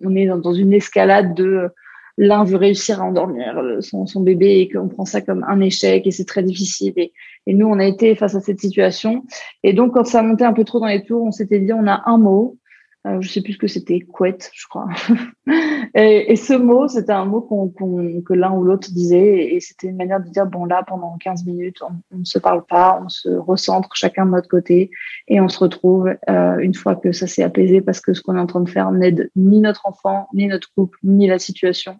on 0.04 0.16
est 0.16 0.26
dans, 0.26 0.54
une 0.54 0.74
escalade 0.74 1.34
de 1.34 1.70
l'un 2.18 2.44
veut 2.44 2.58
réussir 2.58 3.02
à 3.02 3.06
endormir 3.06 3.62
son, 3.80 4.06
son 4.06 4.22
bébé 4.22 4.60
et 4.60 4.70
qu'on 4.70 4.88
prend 4.88 5.06
ça 5.06 5.22
comme 5.22 5.44
un 5.48 5.60
échec 5.62 6.06
et 6.06 6.12
c'est 6.12 6.26
très 6.26 6.44
difficile. 6.44 6.94
Et, 6.98 7.14
et, 7.48 7.54
nous, 7.54 7.68
on 7.68 7.80
a 7.80 7.86
été 7.86 8.16
face 8.16 8.36
à 8.36 8.42
cette 8.42 8.60
situation. 8.60 9.24
Et 9.64 9.74
donc, 9.74 9.94
quand 9.94 10.06
ça 10.06 10.22
montait 10.22 10.46
un 10.46 10.54
peu 10.54 10.64
trop 10.64 10.80
dans 10.80 10.88
les 10.88 11.04
tours, 11.04 11.24
on 11.24 11.32
s'était 11.32 11.60
dit, 11.60 11.74
on 11.74 11.88
a 11.88 12.04
un 12.06 12.18
mot, 12.18 12.58
euh, 12.58 12.61
je 13.04 13.28
sais 13.28 13.42
plus 13.42 13.54
ce 13.54 13.58
que 13.58 13.68
c'était, 13.68 14.00
couette, 14.00 14.52
je 14.54 14.68
crois. 14.68 14.88
et, 15.96 16.32
et, 16.32 16.36
ce 16.36 16.54
mot, 16.54 16.88
c'était 16.88 17.14
un 17.14 17.26
mot 17.26 17.42
qu'on, 17.42 17.70
que 17.70 18.34
l'un 18.34 18.52
ou 18.52 18.64
l'autre 18.64 18.90
disait, 18.92 19.56
et 19.56 19.60
c'était 19.60 19.88
une 19.88 19.98
manière 19.98 20.24
de 20.24 20.30
dire 20.30 20.46
bon 20.46 20.66
là, 20.66 20.84
pendant 20.86 21.18
15 21.18 21.46
minutes, 21.46 21.82
on, 21.82 22.18
ne 22.18 22.26
se 22.26 22.38
parle 22.38 22.64
pas, 22.66 23.02
on 23.04 23.10
se 23.10 23.30
recentre 23.30 23.90
chacun 23.96 24.26
de 24.26 24.32
notre 24.32 24.48
côté, 24.50 24.92
et 25.28 25.42
on 25.42 25.50
se 25.50 25.60
retrouve 25.60 26.14
euh, 26.30 26.58
une 26.60 26.76
fois 26.76 26.96
que 26.96 27.12
ça 27.12 27.26
s'est 27.26 27.44
apaisé, 27.44 27.82
parce 27.82 28.02
que 28.02 28.14
ce 28.14 28.22
qu'on 28.22 28.36
est 28.36 28.40
en 28.40 28.48
train 28.48 28.62
de 28.62 28.70
faire 28.70 28.92
n'aide 28.92 29.32
ni 29.36 29.60
notre 29.62 29.88
enfant, 29.88 30.28
ni 30.34 30.48
notre 30.48 30.72
couple, 30.74 31.00
ni 31.04 31.28
la 31.28 31.40
situation. 31.40 31.98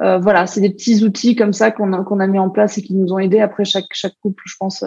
Euh, 0.00 0.18
voilà, 0.18 0.46
c'est 0.46 0.60
des 0.60 0.70
petits 0.70 1.04
outils 1.04 1.36
comme 1.36 1.52
ça 1.52 1.70
qu'on 1.70 1.92
a, 1.92 2.04
qu'on 2.04 2.20
a 2.20 2.26
mis 2.26 2.38
en 2.38 2.48
place 2.48 2.78
et 2.78 2.82
qui 2.82 2.94
nous 2.94 3.12
ont 3.12 3.18
aidés. 3.18 3.40
Après, 3.40 3.64
chaque, 3.64 3.88
chaque 3.92 4.14
couple, 4.22 4.42
je 4.46 4.54
pense, 4.58 4.84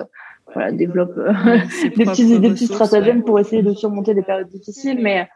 voilà, 0.54 0.72
développe 0.72 1.18
euh, 1.18 1.34
des 1.84 2.06
petits, 2.06 2.40
des 2.40 2.50
petits 2.50 2.68
stratagèmes 2.68 3.24
pour 3.24 3.40
essayer 3.40 3.62
de 3.62 3.74
surmonter 3.74 4.14
des 4.14 4.22
périodes 4.22 4.50
difficiles. 4.50 5.00
Mais, 5.02 5.28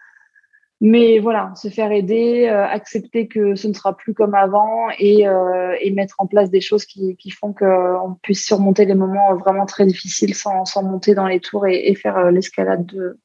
mais 0.80 1.20
voilà, 1.20 1.54
se 1.56 1.70
faire 1.70 1.92
aider, 1.92 2.48
euh, 2.50 2.66
accepter 2.66 3.28
que 3.28 3.56
ce 3.56 3.68
ne 3.68 3.74
sera 3.74 3.96
plus 3.96 4.14
comme 4.14 4.36
avant 4.36 4.90
et, 5.00 5.28
euh, 5.28 5.76
et 5.82 5.92
mettre 5.92 6.16
en 6.20 6.28
place 6.28 6.50
des 6.50 6.62
choses 6.62 6.86
qui, 6.86 7.16
qui 7.16 7.32
font 7.32 7.54
qu'on 7.54 8.16
puisse 8.22 8.46
surmonter 8.46 8.86
les 8.86 8.96
moments 8.96 9.36
vraiment 9.36 9.66
très 9.66 9.86
difficiles 9.86 10.36
sans, 10.36 10.66
sans 10.66 10.84
monter 10.84 11.16
dans 11.16 11.28
les 11.28 11.40
tours 11.40 11.66
et, 11.68 11.90
et 11.90 11.96
faire 11.96 12.32
l'escalade 12.32 12.86
de, 12.86 13.20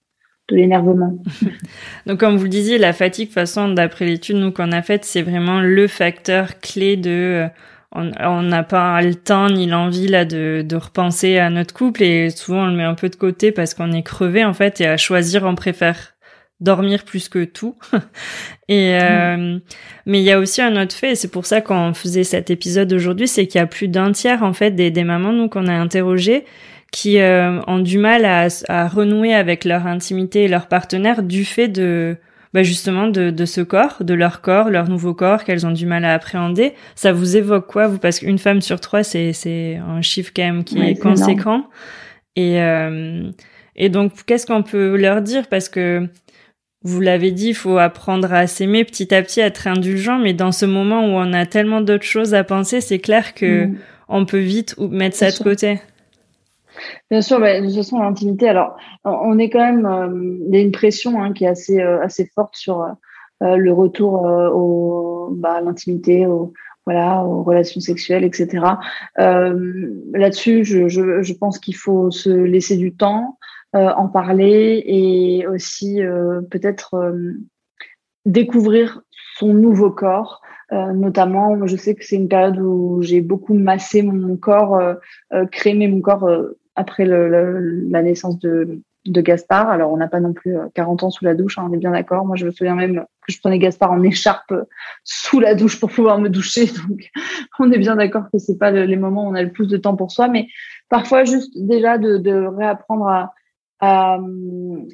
de 0.48 0.56
l'énervement. 0.56 1.18
Donc, 2.06 2.20
comme 2.20 2.36
vous 2.36 2.44
le 2.44 2.48
disiez, 2.48 2.78
la 2.78 2.92
fatigue, 2.92 3.30
façon, 3.30 3.68
d'après 3.68 4.06
l'étude 4.06 4.36
nous 4.36 4.52
qu'on 4.52 4.72
a 4.72 4.82
faite, 4.82 5.04
c'est 5.04 5.22
vraiment 5.22 5.60
le 5.60 5.86
facteur 5.86 6.58
clé 6.60 6.96
de 6.96 7.48
on 7.94 8.42
n'a 8.42 8.62
pas 8.62 9.02
le 9.02 9.14
temps 9.14 9.50
ni 9.50 9.66
l'envie 9.66 10.08
là 10.08 10.24
de, 10.24 10.64
de 10.66 10.76
repenser 10.76 11.38
à 11.38 11.50
notre 11.50 11.74
couple 11.74 12.02
et 12.02 12.30
souvent 12.30 12.64
on 12.64 12.66
le 12.66 12.76
met 12.76 12.84
un 12.84 12.94
peu 12.94 13.08
de 13.08 13.16
côté 13.16 13.52
parce 13.52 13.74
qu'on 13.74 13.92
est 13.92 14.02
crevé 14.02 14.44
en 14.44 14.54
fait 14.54 14.80
et 14.80 14.86
à 14.86 14.96
choisir 14.96 15.44
on 15.44 15.54
préfère 15.54 16.14
dormir 16.60 17.04
plus 17.04 17.28
que 17.28 17.44
tout. 17.44 17.76
et 18.68 18.94
euh, 18.94 19.58
mais 20.06 20.20
il 20.20 20.24
y 20.24 20.30
a 20.30 20.38
aussi 20.38 20.62
un 20.62 20.80
autre 20.80 20.94
fait 20.94 21.12
et 21.12 21.14
c'est 21.14 21.30
pour 21.30 21.44
ça 21.44 21.60
qu'on 21.60 21.92
faisait 21.92 22.24
cet 22.24 22.50
épisode 22.50 22.92
aujourd'hui, 22.92 23.28
c'est 23.28 23.46
qu'il 23.46 23.58
y 23.58 23.62
a 23.62 23.66
plus 23.66 23.88
d'un 23.88 24.12
tiers 24.12 24.42
en 24.42 24.52
fait 24.52 24.70
des, 24.70 24.90
des 24.90 25.04
mamans 25.04 25.32
nous 25.32 25.48
qu'on 25.48 25.66
a 25.66 25.74
interrogées 25.74 26.44
qui 26.92 27.18
euh, 27.18 27.60
ont 27.66 27.78
du 27.78 27.98
mal 27.98 28.24
à, 28.24 28.48
à 28.68 28.86
renouer 28.86 29.34
avec 29.34 29.64
leur 29.64 29.86
intimité 29.86 30.44
et 30.44 30.48
leur 30.48 30.68
partenaire 30.68 31.22
du 31.22 31.44
fait 31.44 31.68
de 31.68 32.16
bah 32.52 32.62
justement 32.62 33.08
de, 33.08 33.30
de 33.30 33.44
ce 33.44 33.60
corps, 33.60 34.04
de 34.04 34.14
leur 34.14 34.40
corps, 34.42 34.68
leur 34.68 34.88
nouveau 34.88 35.14
corps 35.14 35.44
qu'elles 35.44 35.66
ont 35.66 35.72
du 35.72 35.86
mal 35.86 36.04
à 36.04 36.12
appréhender. 36.12 36.74
Ça 36.94 37.12
vous 37.12 37.36
évoque 37.36 37.66
quoi 37.66 37.86
vous? 37.86 37.98
Parce 37.98 38.18
qu'une 38.18 38.38
femme 38.38 38.60
sur 38.60 38.80
trois, 38.80 39.02
c'est 39.02 39.32
c'est 39.32 39.76
un 39.76 40.02
chiffre 40.02 40.32
quand 40.34 40.42
même 40.42 40.64
qui 40.64 40.80
est 40.80 41.00
conséquent. 41.00 41.64
Et 42.36 42.60
euh, 42.60 43.30
et 43.76 43.88
donc 43.88 44.12
qu'est-ce 44.26 44.46
qu'on 44.46 44.62
peut 44.62 44.96
leur 44.96 45.22
dire? 45.22 45.48
Parce 45.48 45.68
que 45.68 46.08
vous 46.84 47.00
l'avez 47.00 47.30
dit, 47.30 47.48
il 47.48 47.54
faut 47.54 47.78
apprendre 47.78 48.32
à 48.32 48.46
s'aimer 48.46 48.84
petit 48.84 49.14
à 49.14 49.22
petit, 49.22 49.40
à 49.40 49.46
être 49.46 49.66
indulgent. 49.66 50.18
Mais 50.18 50.34
dans 50.34 50.52
ce 50.52 50.66
moment 50.66 51.06
où 51.06 51.18
on 51.18 51.32
a 51.32 51.46
tellement 51.46 51.80
d'autres 51.80 52.04
choses 52.04 52.34
à 52.34 52.44
penser, 52.44 52.80
c'est 52.80 52.98
clair 52.98 53.34
que 53.34 53.66
mm. 53.66 53.78
on 54.08 54.26
peut 54.26 54.40
vite 54.40 54.76
mettre 54.78 55.16
ça 55.16 55.30
de 55.30 55.38
côté. 55.38 55.80
Bien 57.10 57.20
sûr, 57.20 57.40
bah, 57.40 57.60
de 57.60 57.66
toute 57.66 57.76
façon, 57.76 57.98
l'intimité, 58.00 58.48
alors, 58.48 58.76
on 59.04 59.38
est 59.38 59.50
quand 59.50 59.64
même, 59.64 59.86
euh, 59.86 60.38
il 60.48 60.54
y 60.54 60.58
a 60.58 60.60
une 60.60 60.72
pression 60.72 61.22
hein, 61.22 61.32
qui 61.32 61.44
est 61.44 61.48
assez, 61.48 61.80
euh, 61.80 62.02
assez 62.02 62.26
forte 62.34 62.56
sur 62.56 62.82
euh, 63.42 63.56
le 63.56 63.72
retour 63.72 64.22
au, 64.22 65.28
bah, 65.32 65.54
à 65.54 65.60
l'intimité, 65.60 66.26
au, 66.26 66.52
voilà, 66.86 67.24
aux 67.24 67.42
relations 67.42 67.80
sexuelles, 67.80 68.24
etc. 68.24 68.64
Là-dessus, 69.16 70.64
je, 70.64 70.88
je, 70.88 71.22
je, 71.22 71.32
pense 71.32 71.58
qu'il 71.58 71.76
faut 71.76 72.10
se 72.10 72.30
laisser 72.30 72.76
du 72.76 72.94
temps, 72.94 73.38
en 73.74 74.06
parler 74.08 74.82
et 74.84 75.46
aussi 75.46 76.00
peut-être 76.50 77.14
découvrir 78.26 79.00
son 79.38 79.54
nouveau 79.54 79.90
corps. 79.90 80.42
Euh, 80.72 80.92
notamment, 80.92 81.66
je 81.66 81.76
sais 81.76 81.94
que 81.94 82.04
c'est 82.04 82.16
une 82.16 82.28
période 82.28 82.58
où 82.58 83.02
j'ai 83.02 83.20
beaucoup 83.20 83.54
massé 83.54 84.02
mon 84.02 84.36
corps, 84.36 84.76
euh, 85.32 85.46
crémé 85.46 85.86
mon 85.88 86.00
corps 86.00 86.28
après 86.74 87.04
le, 87.04 87.88
la 87.88 88.02
naissance 88.02 88.38
de, 88.38 88.82
de 89.06 89.20
Gaspard. 89.20 89.68
Alors, 89.68 89.92
on 89.92 89.96
n'a 89.96 90.08
pas 90.08 90.20
non 90.20 90.32
plus 90.32 90.56
40 90.74 91.02
euh, 91.02 91.06
ans 91.06 91.10
sous 91.10 91.24
la 91.24 91.34
douche, 91.34 91.58
hein, 91.58 91.66
on 91.68 91.72
est 91.72 91.78
bien 91.78 91.90
d'accord. 91.90 92.24
Moi, 92.24 92.36
je 92.36 92.46
me 92.46 92.50
souviens 92.50 92.74
même 92.74 93.04
que 93.26 93.32
je 93.32 93.38
prenais 93.40 93.58
Gaspard 93.58 93.92
en 93.92 94.02
écharpe 94.02 94.54
sous 95.04 95.40
la 95.40 95.54
douche 95.54 95.80
pour 95.80 95.90
pouvoir 95.90 96.18
me 96.18 96.28
doucher. 96.28 96.66
Donc, 96.88 97.10
on 97.58 97.70
est 97.72 97.78
bien 97.78 97.96
d'accord 97.96 98.24
que 98.32 98.38
c'est 98.38 98.58
pas 98.58 98.70
les 98.70 98.96
moments 98.96 99.26
où 99.26 99.30
on 99.30 99.34
a 99.34 99.42
le 99.42 99.52
plus 99.52 99.68
de 99.68 99.76
temps 99.76 99.96
pour 99.96 100.10
soi, 100.12 100.28
mais 100.28 100.46
parfois 100.88 101.24
juste 101.24 101.52
déjà 101.56 101.98
de, 101.98 102.18
de 102.18 102.32
réapprendre 102.32 103.08
à, 103.08 103.34
à, 103.80 104.18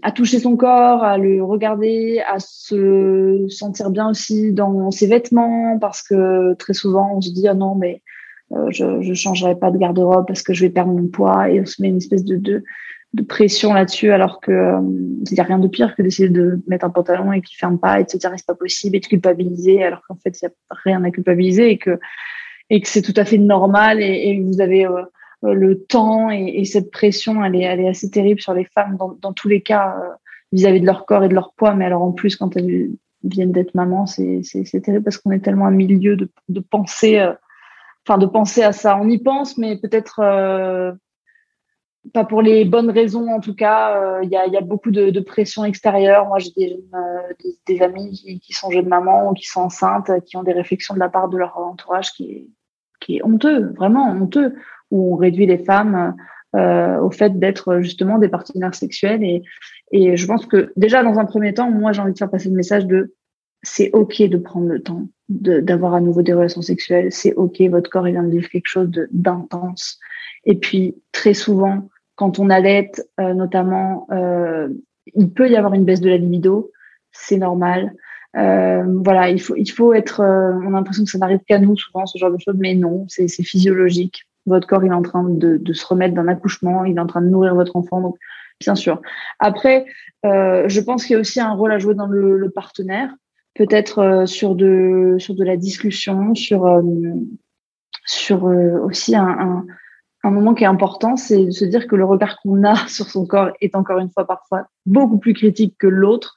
à, 0.03 0.13
toucher 0.13 0.39
son 0.39 0.57
corps, 0.57 1.05
à 1.05 1.19
le 1.19 1.45
regarder, 1.45 2.23
à 2.27 2.39
se 2.39 3.47
sentir 3.49 3.91
bien 3.91 4.09
aussi 4.09 4.53
dans 4.53 4.91
ses 4.91 5.07
vêtements, 5.07 5.79
parce 5.79 6.03
que 6.03 6.55
très 6.55 6.73
souvent 6.73 7.17
on 7.17 7.21
se 7.21 7.31
dit 7.31 7.47
ah 7.47 7.55
non 7.55 7.75
mais 7.75 8.03
euh, 8.53 8.71
je 8.71 8.85
ne 8.85 9.15
changerai 9.15 9.59
pas 9.59 9.71
de 9.71 9.79
garde-robe 9.79 10.27
parce 10.27 10.43
que 10.43 10.55
je 10.55 10.65
vais 10.65 10.71
perdre 10.71 10.93
mon 10.93 11.07
poids 11.09 11.51
et 11.51 11.61
on 11.61 11.67
se 11.67 11.83
met 11.83 11.89
une 11.89 11.99
espèce 11.99 12.25
de, 12.25 12.37
de, 12.37 12.65
de 13.13 13.23
pression 13.23 13.75
là-dessus 13.75 14.11
alors 14.11 14.41
que 14.41 14.53
euh, 14.53 14.81
il 15.31 15.35
n'y 15.35 15.41
a 15.41 15.43
rien 15.43 15.59
de 15.59 15.69
pire 15.69 15.95
que 15.95 16.03
d'essayer 16.03 16.31
de 16.31 16.61
mettre 16.67 16.87
un 16.87 16.91
pantalon 16.91 17.33
et 17.33 17.43
qu'il 17.43 17.59
ferme 17.59 17.79
pas 17.79 18.01
et 18.01 18.05
de 18.05 18.11
se 18.11 18.17
dire 18.17 18.33
c'est 18.37 18.47
pas 18.47 18.55
possible 18.55 18.97
et 18.97 19.01
de 19.01 19.07
culpabiliser 19.07 19.83
alors 19.83 20.01
qu'en 20.09 20.17
fait 20.17 20.41
il 20.41 20.47
n'y 20.47 20.49
a 20.49 20.77
rien 20.85 21.05
à 21.05 21.11
culpabiliser 21.11 21.71
et 21.71 21.79
que 21.79 21.99
et 22.71 22.81
que 22.81 22.89
c'est 22.89 23.03
tout 23.03 23.15
à 23.17 23.25
fait 23.25 23.39
normal 23.39 24.03
et, 24.03 24.31
et 24.31 24.41
vous 24.41 24.63
avez 24.63 24.87
euh, 24.87 25.03
le 25.43 25.79
temps 25.85 26.31
et, 26.31 26.65
cette 26.65 26.91
pression, 26.91 27.45
elle 27.45 27.55
est, 27.55 27.63
elle 27.63 27.79
est 27.79 27.89
assez 27.89 28.11
terrible 28.11 28.41
sur 28.41 28.55
les 28.55 28.65
femmes 28.65 28.97
dans, 28.97 29.17
dans 29.23 29.33
tous 29.33 29.47
les 29.47 29.61
cas 29.61 29.95
vis-à-vis 30.51 30.81
de 30.81 30.87
leur 30.87 31.07
corps 31.07 31.23
et 31.23 31.29
de 31.29 31.35
leur 31.35 31.53
poids. 31.53 31.75
Mais 31.75 31.85
alors 31.85 32.03
en 32.03 32.11
plus, 32.11 32.35
quand 32.35 32.57
elles 32.57 32.91
viennent 33.23 33.53
d'être 33.53 33.73
maman, 33.77 34.05
c'est 34.07 34.43
terrible 34.83 35.05
parce 35.05 35.17
qu'on 35.17 35.31
est 35.31 35.39
tellement 35.39 35.67
à 35.67 35.71
milieu 35.71 36.17
de, 36.17 36.29
de 36.49 36.59
penser, 36.59 37.25
enfin 38.09 38.19
de 38.19 38.27
penser 38.27 38.63
à 38.63 38.73
ça. 38.73 38.99
On 39.01 39.09
y 39.09 39.19
pense, 39.19 39.59
mais 39.59 39.77
peut-être 39.77 40.23
pas 42.13 42.25
pour 42.25 42.43
les 42.43 42.65
bonnes 42.65 42.91
raisons 42.91 43.29
en 43.29 43.41
tout 43.41 43.55
cas. 43.55 43.97
Euh, 44.01 44.21
il 44.23 44.31
y, 44.31 44.37
a, 44.37 44.61
beaucoup 44.61 44.91
de, 44.91 45.21
pression 45.21 45.65
extérieure. 45.65 46.27
Moi, 46.27 46.39
j'ai 46.39 46.51
des, 46.57 46.79
euh, 46.95 47.85
amis 47.85 48.41
qui, 48.43 48.53
sont 48.53 48.71
jeunes 48.71 48.89
mamans 48.89 49.31
ou 49.31 49.35
qui 49.35 49.47
sont 49.47 49.63
enceintes, 49.63 50.11
qui 50.25 50.37
ont 50.37 50.43
des 50.43 50.53
réflexions 50.53 50.95
de 50.95 51.01
la 51.01 51.09
part 51.09 51.29
de 51.29 51.37
leur 51.37 51.59
entourage 51.59 52.13
qui 52.13 52.49
est, 53.09 53.23
honteux, 53.23 53.73
vraiment 53.77 54.11
honteux, 54.11 54.55
où 54.91 55.15
on 55.15 55.17
réduit 55.17 55.47
les 55.47 55.59
femmes 55.59 56.15
euh, 56.57 56.99
au 56.99 57.11
fait 57.11 57.39
d'être 57.39 57.81
justement 57.81 58.19
des 58.19 58.29
partenaires 58.29 58.75
sexuels. 58.75 59.43
Et 59.93 60.17
je 60.17 60.27
pense 60.27 60.47
que 60.47 60.73
déjà, 60.77 61.03
dans 61.03 61.19
un 61.19 61.25
premier 61.25 61.55
temps, 61.55 61.71
moi, 61.71 61.93
j'ai 61.93 62.03
envie 62.03 62.13
de 62.13 62.19
faire 62.19 62.31
passer 62.31 62.49
le 62.49 62.57
message 62.57 62.87
de 62.87 63.15
c'est 63.63 63.91
OK 63.93 64.23
de 64.23 64.39
prendre 64.39 64.69
le 64.69 64.83
temps 64.83 65.09
d'avoir 65.29 65.95
à 65.95 66.01
nouveau 66.01 66.23
des 66.23 66.33
relations 66.33 66.63
sexuelles. 66.63 67.13
C'est 67.13 67.35
OK, 67.35 67.61
votre 67.63 67.91
corps 67.91 68.09
il 68.09 68.13
vient 68.13 68.23
de 68.23 68.31
vivre 68.31 68.49
quelque 68.49 68.69
chose 68.69 68.91
d'intense. 69.11 69.99
Et 70.45 70.57
puis, 70.57 70.97
très 71.13 71.35
souvent, 71.35 71.89
quand 72.15 72.39
on 72.39 72.51
allait, 72.51 72.91
euh, 73.21 73.35
notamment, 73.35 74.07
euh, 74.11 74.69
il 75.15 75.31
peut 75.31 75.49
y 75.49 75.57
avoir 75.57 75.75
une 75.75 75.85
baisse 75.85 76.01
de 76.01 76.09
la 76.09 76.17
libido, 76.17 76.71
c'est 77.13 77.37
normal. 77.37 77.95
Euh, 78.37 78.85
voilà, 79.05 79.31
il 79.31 79.41
faut, 79.41 79.57
il 79.57 79.71
faut 79.71 79.93
être. 79.93 80.21
on 80.21 80.69
a 80.69 80.71
l'impression 80.71 81.05
que 81.05 81.11
ça 81.11 81.19
n'arrive 81.19 81.41
qu'à 81.47 81.59
nous 81.59 81.77
souvent 81.77 82.07
ce 82.07 82.19
genre 82.19 82.31
de 82.31 82.39
choses, 82.39 82.57
mais 82.59 82.75
non, 82.75 83.07
c'est 83.09 83.29
physiologique. 83.29 84.25
Votre 84.47 84.67
corps, 84.67 84.85
il 84.85 84.91
est 84.91 84.95
en 84.95 85.03
train 85.03 85.25
de, 85.25 85.59
de 85.59 85.73
se 85.73 85.87
remettre 85.87 86.15
d'un 86.15 86.29
accouchement, 86.29 86.85
il 86.85 86.97
est 86.97 87.01
en 87.01 87.07
train 87.07 87.21
de 87.21 87.29
nourrir 87.29 87.55
votre 87.55 87.77
enfant, 87.77 88.01
donc 88.01 88.17
bien 88.61 88.75
sûr. 88.75 89.01
Après, 89.39 89.87
je 90.25 90.81
pense 90.81 91.05
qu'il 91.05 91.15
y 91.15 91.17
a 91.17 91.21
aussi 91.21 91.41
un 91.41 91.53
rôle 91.53 91.73
à 91.73 91.79
jouer 91.79 91.95
dans 91.95 92.07
le, 92.07 92.37
le 92.37 92.51
partenaire, 92.51 93.15
peut-être 93.59 94.25
sur 94.27 94.55
de 94.55 95.17
sur 95.19 95.35
de 95.35 95.45
la 95.45 95.59
discussion, 95.59 96.35
sur 96.35 96.83
sur 98.07 98.45
aussi 98.45 99.15
un, 99.15 99.27
un 99.29 99.67
un 100.25 100.31
moment 100.31 100.55
qui 100.55 100.65
est 100.65 100.69
important, 100.69 101.17
c'est 101.17 101.47
de 101.47 101.51
se 101.51 101.65
dire 101.65 101.87
que 101.87 101.97
le 101.97 102.05
regard 102.05 102.39
qu'on 102.41 102.65
a 102.65 102.75
sur 102.89 103.07
son 103.07 103.27
corps 103.27 103.51
est 103.61 103.75
encore 103.75 103.99
une 103.99 104.11
fois 104.11 104.27
parfois 104.27 104.69
beaucoup 104.87 105.19
plus 105.19 105.35
critique 105.35 105.77
que 105.79 105.87
l'autre. 105.87 106.35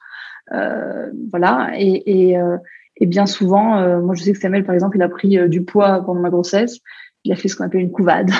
Euh, 0.52 1.10
voilà. 1.30 1.70
Et, 1.76 2.30
et, 2.30 2.38
euh, 2.38 2.56
et, 2.96 3.06
bien 3.06 3.26
souvent, 3.26 3.78
euh, 3.78 4.00
moi 4.00 4.14
je 4.14 4.22
sais 4.22 4.32
que 4.32 4.38
Samuel, 4.38 4.64
par 4.64 4.74
exemple, 4.74 4.96
il 4.96 5.02
a 5.02 5.08
pris 5.08 5.38
euh, 5.38 5.48
du 5.48 5.64
poids 5.64 6.02
pendant 6.04 6.20
ma 6.20 6.30
grossesse. 6.30 6.78
Il 7.24 7.32
a 7.32 7.36
fait 7.36 7.46
ce 7.46 7.54
qu'on 7.54 7.64
appelle 7.64 7.82
une 7.82 7.92
couvade. 7.92 8.30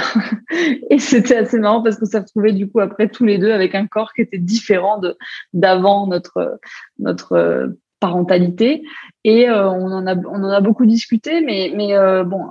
et 0.90 0.98
c'était 0.98 1.36
assez 1.36 1.58
marrant 1.58 1.82
parce 1.82 1.96
qu'on 1.96 2.06
s'est 2.06 2.18
retrouvés 2.18 2.52
du 2.52 2.68
coup 2.68 2.80
après 2.80 3.08
tous 3.08 3.24
les 3.24 3.38
deux 3.38 3.52
avec 3.52 3.76
un 3.76 3.86
corps 3.86 4.12
qui 4.12 4.22
était 4.22 4.38
différent 4.38 4.98
de 4.98 5.16
d'avant 5.52 6.08
notre 6.08 6.58
notre 6.98 7.76
parentalité. 8.02 8.82
Et 9.24 9.48
on 9.48 9.86
en 9.98 10.06
a 10.06 10.14
on 10.16 10.42
en 10.42 10.50
a 10.50 10.60
beaucoup 10.60 10.84
discuté, 10.86 11.40
mais 11.40 11.72
mais 11.74 11.94
bon 12.24 12.42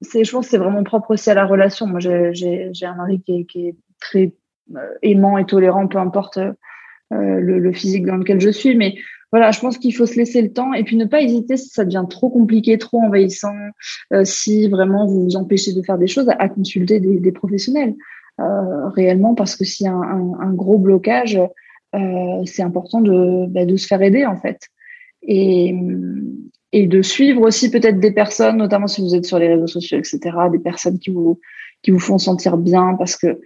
c'est, 0.00 0.24
je 0.24 0.32
pense 0.32 0.46
que 0.46 0.50
c'est 0.50 0.58
vraiment 0.58 0.84
propre 0.84 1.12
aussi 1.12 1.30
à 1.30 1.34
la 1.34 1.46
relation. 1.46 1.86
Moi, 1.86 2.00
j'ai, 2.00 2.30
j'ai, 2.32 2.86
un 2.86 2.94
mari 2.94 3.20
qui 3.22 3.40
est, 3.40 3.44
qui 3.44 3.68
est 3.68 3.76
très 4.00 4.34
euh, 4.76 4.94
aimant 5.02 5.38
et 5.38 5.46
tolérant, 5.46 5.86
peu 5.88 5.98
importe 5.98 6.38
euh, 6.38 6.52
le, 7.10 7.58
le, 7.58 7.72
physique 7.72 8.04
dans 8.04 8.16
lequel 8.16 8.40
je 8.40 8.50
suis. 8.50 8.76
Mais 8.76 8.96
voilà, 9.32 9.50
je 9.50 9.60
pense 9.60 9.78
qu'il 9.78 9.94
faut 9.94 10.06
se 10.06 10.16
laisser 10.16 10.42
le 10.42 10.52
temps 10.52 10.72
et 10.72 10.84
puis 10.84 10.96
ne 10.96 11.04
pas 11.04 11.22
hésiter 11.22 11.56
si 11.56 11.68
ça 11.68 11.84
devient 11.84 12.04
trop 12.08 12.30
compliqué, 12.30 12.78
trop 12.78 13.00
envahissant, 13.00 13.54
euh, 14.12 14.24
si 14.24 14.68
vraiment 14.68 15.06
vous 15.06 15.24
vous 15.24 15.36
empêchez 15.36 15.72
de 15.72 15.82
faire 15.82 15.98
des 15.98 16.06
choses, 16.06 16.28
à, 16.28 16.48
consulter 16.48 17.00
des, 17.00 17.18
des 17.18 17.32
professionnels 17.32 17.94
euh, 18.40 18.88
réellement, 18.88 19.34
parce 19.34 19.56
que 19.56 19.64
s'il 19.64 19.86
y 19.86 19.88
a 19.88 19.94
un, 19.94 20.34
un, 20.40 20.52
gros 20.52 20.78
blocage, 20.78 21.40
euh, 21.94 22.44
c'est 22.44 22.62
important 22.62 23.00
de, 23.00 23.46
bah, 23.48 23.64
de 23.64 23.76
se 23.76 23.86
faire 23.86 24.02
aider 24.02 24.26
en 24.26 24.36
fait. 24.36 24.68
Et, 25.26 25.74
et 26.72 26.86
de 26.86 27.02
suivre 27.02 27.42
aussi 27.42 27.70
peut-être 27.70 28.00
des 28.00 28.12
personnes, 28.12 28.58
notamment 28.58 28.86
si 28.86 29.00
vous 29.00 29.14
êtes 29.14 29.26
sur 29.26 29.38
les 29.38 29.48
réseaux 29.48 29.66
sociaux, 29.66 29.98
etc., 29.98 30.18
des 30.52 30.58
personnes 30.58 30.98
qui 30.98 31.10
vous, 31.10 31.40
qui 31.82 31.90
vous 31.90 31.98
font 31.98 32.18
sentir 32.18 32.56
bien 32.56 32.94
parce 32.98 33.16
que 33.16 33.40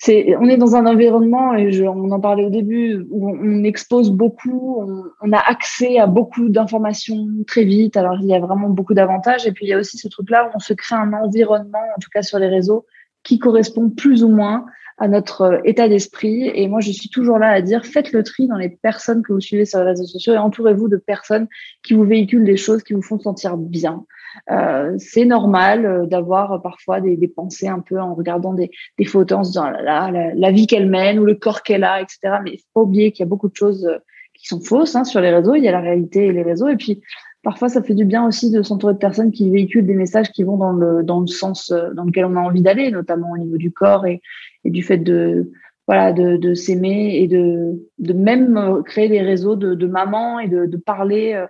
c'est, 0.00 0.36
on 0.36 0.48
est 0.48 0.56
dans 0.56 0.76
un 0.76 0.86
environnement, 0.86 1.54
et 1.54 1.72
je, 1.72 1.82
on 1.82 2.10
en 2.12 2.20
parlait 2.20 2.44
au 2.44 2.50
début, 2.50 3.04
où 3.10 3.30
on, 3.30 3.64
expose 3.64 4.12
beaucoup, 4.12 4.76
on, 4.80 5.02
on, 5.20 5.32
a 5.32 5.38
accès 5.38 5.98
à 5.98 6.06
beaucoup 6.06 6.48
d'informations 6.48 7.26
très 7.48 7.64
vite. 7.64 7.96
Alors, 7.96 8.16
il 8.20 8.28
y 8.28 8.34
a 8.34 8.38
vraiment 8.38 8.68
beaucoup 8.68 8.94
d'avantages. 8.94 9.44
Et 9.48 9.50
puis, 9.50 9.66
il 9.66 9.70
y 9.70 9.72
a 9.72 9.78
aussi 9.78 9.98
ce 9.98 10.06
truc-là 10.06 10.46
où 10.46 10.50
on 10.54 10.60
se 10.60 10.72
crée 10.72 10.94
un 10.94 11.12
environnement, 11.12 11.82
en 11.96 12.00
tout 12.00 12.10
cas 12.14 12.22
sur 12.22 12.38
les 12.38 12.46
réseaux, 12.46 12.86
qui 13.24 13.40
correspond 13.40 13.90
plus 13.90 14.22
ou 14.22 14.28
moins 14.28 14.66
à 14.98 15.08
notre 15.08 15.42
euh, 15.42 15.58
état 15.64 15.88
d'esprit. 15.88 16.50
Et 16.54 16.68
moi, 16.68 16.80
je 16.80 16.90
suis 16.90 17.08
toujours 17.08 17.38
là 17.38 17.50
à 17.50 17.60
dire, 17.62 17.84
faites 17.86 18.12
le 18.12 18.22
tri 18.22 18.46
dans 18.46 18.56
les 18.56 18.68
personnes 18.68 19.22
que 19.22 19.32
vous 19.32 19.40
suivez 19.40 19.64
sur 19.64 19.78
les 19.80 19.86
réseaux 19.86 20.06
sociaux 20.06 20.34
et 20.34 20.38
entourez-vous 20.38 20.88
de 20.88 20.96
personnes 20.96 21.48
qui 21.82 21.94
vous 21.94 22.04
véhiculent 22.04 22.44
des 22.44 22.56
choses 22.56 22.82
qui 22.82 22.92
vous 22.92 23.02
font 23.02 23.18
sentir 23.18 23.56
bien. 23.56 24.04
Euh, 24.50 24.94
c'est 24.98 25.24
normal 25.24 25.86
euh, 25.86 26.06
d'avoir 26.06 26.60
parfois 26.62 27.00
des, 27.00 27.16
des, 27.16 27.28
pensées 27.28 27.68
un 27.68 27.80
peu 27.80 28.00
en 28.00 28.14
regardant 28.14 28.54
des, 28.54 28.70
des 28.98 29.04
photos, 29.04 29.38
en 29.38 29.44
se 29.44 29.50
disant 29.50 29.70
la, 29.70 30.10
la, 30.34 30.50
vie 30.50 30.66
qu'elle 30.66 30.88
mène 30.88 31.18
ou 31.18 31.24
le 31.24 31.34
corps 31.34 31.62
qu'elle 31.62 31.84
a, 31.84 32.00
etc. 32.00 32.18
Mais 32.44 32.52
il 32.52 32.58
faut 32.58 32.66
pas 32.74 32.80
oublier 32.82 33.12
qu'il 33.12 33.24
y 33.24 33.26
a 33.26 33.28
beaucoup 33.28 33.48
de 33.48 33.56
choses 33.56 33.86
euh, 33.86 33.98
qui 34.34 34.46
sont 34.46 34.60
fausses 34.60 34.94
hein, 34.94 35.04
sur 35.04 35.20
les 35.20 35.30
réseaux. 35.30 35.54
Il 35.54 35.64
y 35.64 35.68
a 35.68 35.72
la 35.72 35.80
réalité 35.80 36.26
et 36.26 36.32
les 36.32 36.42
réseaux. 36.42 36.68
Et 36.68 36.76
puis, 36.76 37.00
parfois, 37.42 37.68
ça 37.68 37.82
fait 37.82 37.94
du 37.94 38.04
bien 38.04 38.26
aussi 38.26 38.50
de 38.50 38.62
s'entourer 38.62 38.94
de 38.94 38.98
personnes 38.98 39.30
qui 39.30 39.50
véhiculent 39.50 39.86
des 39.86 39.94
messages 39.94 40.30
qui 40.32 40.42
vont 40.44 40.56
dans 40.56 40.72
le, 40.72 41.02
dans 41.02 41.20
le 41.20 41.26
sens 41.26 41.72
dans 41.94 42.04
lequel 42.04 42.24
on 42.24 42.36
a 42.36 42.40
envie 42.40 42.62
d'aller, 42.62 42.90
notamment 42.90 43.32
au 43.32 43.38
niveau 43.38 43.56
du 43.56 43.72
corps 43.72 44.06
et, 44.06 44.20
et 44.64 44.70
du 44.70 44.82
fait 44.82 44.98
de 44.98 45.50
voilà 45.86 46.12
de, 46.12 46.36
de 46.36 46.52
s'aimer 46.54 47.16
et 47.16 47.26
de, 47.26 47.88
de 47.98 48.12
même 48.12 48.82
créer 48.84 49.08
des 49.08 49.22
réseaux 49.22 49.56
de, 49.56 49.74
de 49.74 49.86
mamans 49.86 50.38
et 50.38 50.46
de, 50.46 50.66
de 50.66 50.76
parler 50.76 51.32
euh, 51.32 51.46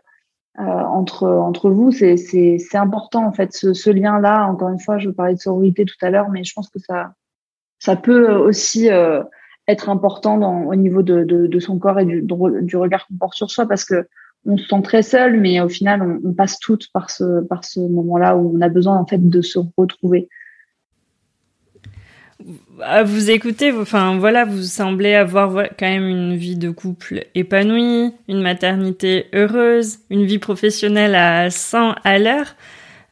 euh 0.61 0.62
entre 0.62 1.27
entre 1.29 1.70
vous. 1.70 1.90
C'est 1.90 2.59
important 2.74 3.27
en 3.27 3.33
fait 3.33 3.53
ce, 3.53 3.74
ce 3.74 3.90
lien 3.90 4.20
là 4.20 4.46
encore 4.46 4.68
une 4.68 4.79
fois 4.79 4.98
je 4.98 5.11
parlais 5.11 5.35
de 5.35 5.40
sororité 5.40 5.85
tout 5.85 5.96
à 6.03 6.11
l'heure 6.11 6.29
mais 6.31 6.44
je 6.44 6.53
pense 6.55 6.68
que 6.68 6.79
ça 6.79 7.12
ça 7.81 7.96
peut 7.96 8.31
aussi 8.33 8.90
euh, 8.90 9.22
être 9.66 9.88
important 9.88 10.66
au 10.66 10.74
niveau 10.74 11.03
de, 11.03 11.24
de, 11.24 11.46
de 11.46 11.61
son 11.61 11.79
corps 11.79 12.01
et 12.01 12.05
du, 12.05 12.22
du 12.22 12.77
regard 12.77 13.07
qu'on 13.07 13.16
porte 13.16 13.35
sur 13.35 13.51
soi 13.51 13.66
parce 13.66 13.85
que 13.85 14.09
on 14.46 14.57
se 14.57 14.66
sent 14.66 14.83
très 14.83 15.03
seul 15.03 15.38
mais 15.38 15.61
au 15.61 15.68
final 15.68 16.20
on, 16.24 16.33
passe 16.33 16.59
toutes 16.59 16.90
par 16.92 17.11
ce 17.11 17.42
par 17.42 17.64
ce 17.64 17.81
moment 17.81 18.18
là 18.18 18.37
où 18.37 18.57
on 18.57 18.61
a 18.61 18.68
besoin 18.68 18.96
en 18.96 19.07
fait 19.07 19.29
de 19.29 19.42
se 19.42 19.59
retrouver 19.77 20.29
à 22.83 23.03
vous 23.03 23.31
écouter, 23.31 23.72
enfin 23.72 24.16
voilà, 24.18 24.44
vous 24.44 24.62
semblez 24.62 25.14
avoir 25.14 25.53
quand 25.79 25.88
même 25.88 26.07
une 26.07 26.37
vie 26.37 26.57
de 26.57 26.70
couple 26.70 27.24
épanouie, 27.35 28.12
une 28.29 28.40
maternité 28.40 29.27
heureuse, 29.33 29.98
une 30.11 30.24
vie 30.24 30.38
professionnelle 30.38 31.14
à 31.14 31.51
100 31.51 31.96
à 32.05 32.18
l'heure. 32.18 32.55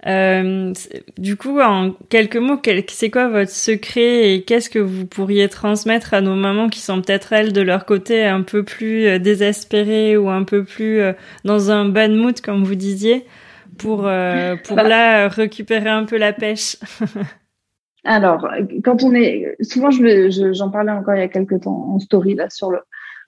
Euh, 0.07 0.73
du 1.19 1.37
coup, 1.37 1.61
en 1.61 1.93
quelques 2.09 2.37
mots, 2.37 2.61
c'est 2.89 3.11
quoi 3.11 3.29
votre 3.29 3.51
secret 3.51 4.33
et 4.33 4.45
qu'est-ce 4.45 4.71
que 4.71 4.79
vous 4.79 5.07
pourriez 5.07 5.49
transmettre 5.49 6.15
à 6.15 6.21
nos 6.21 6.37
mamans 6.37 6.69
qui 6.69 6.81
sont 6.81 7.03
peut-être 7.03 7.33
elles 7.33 7.53
de 7.53 7.61
leur 7.61 7.87
côté 7.87 8.25
un 8.25 8.43
peu 8.43 8.63
plus 8.63 9.07
euh, 9.07 9.19
désespérées 9.19 10.17
ou 10.17 10.29
un 10.29 10.45
peu 10.45 10.65
plus 10.65 11.01
euh, 11.01 11.13
dans 11.45 11.71
un 11.71 11.89
bad 11.89 12.13
mood 12.13 12.41
comme 12.41 12.63
vous 12.63 12.77
disiez 12.77 13.27
pour 13.79 13.99
pour 13.99 14.77
bah. 14.77 14.83
là 14.89 15.29
récupérer 15.29 15.91
un 15.91 16.05
peu 16.05 16.17
la 16.17 16.33
pêche? 16.33 16.77
Alors, 18.05 18.49
quand 18.85 19.03
on 19.03 19.13
est, 19.15 19.57
souvent, 19.61 19.91
je, 19.91 20.53
j'en 20.53 20.71
parlais 20.71 20.93
encore 20.93 21.15
il 21.17 21.19
y 21.19 21.25
a 21.25 21.29
quelques 21.29 21.63
temps 21.63 21.91
en 21.91 21.99
story 21.99 22.35
là 22.37 22.49
sur 22.49 22.71
le, 22.71 22.79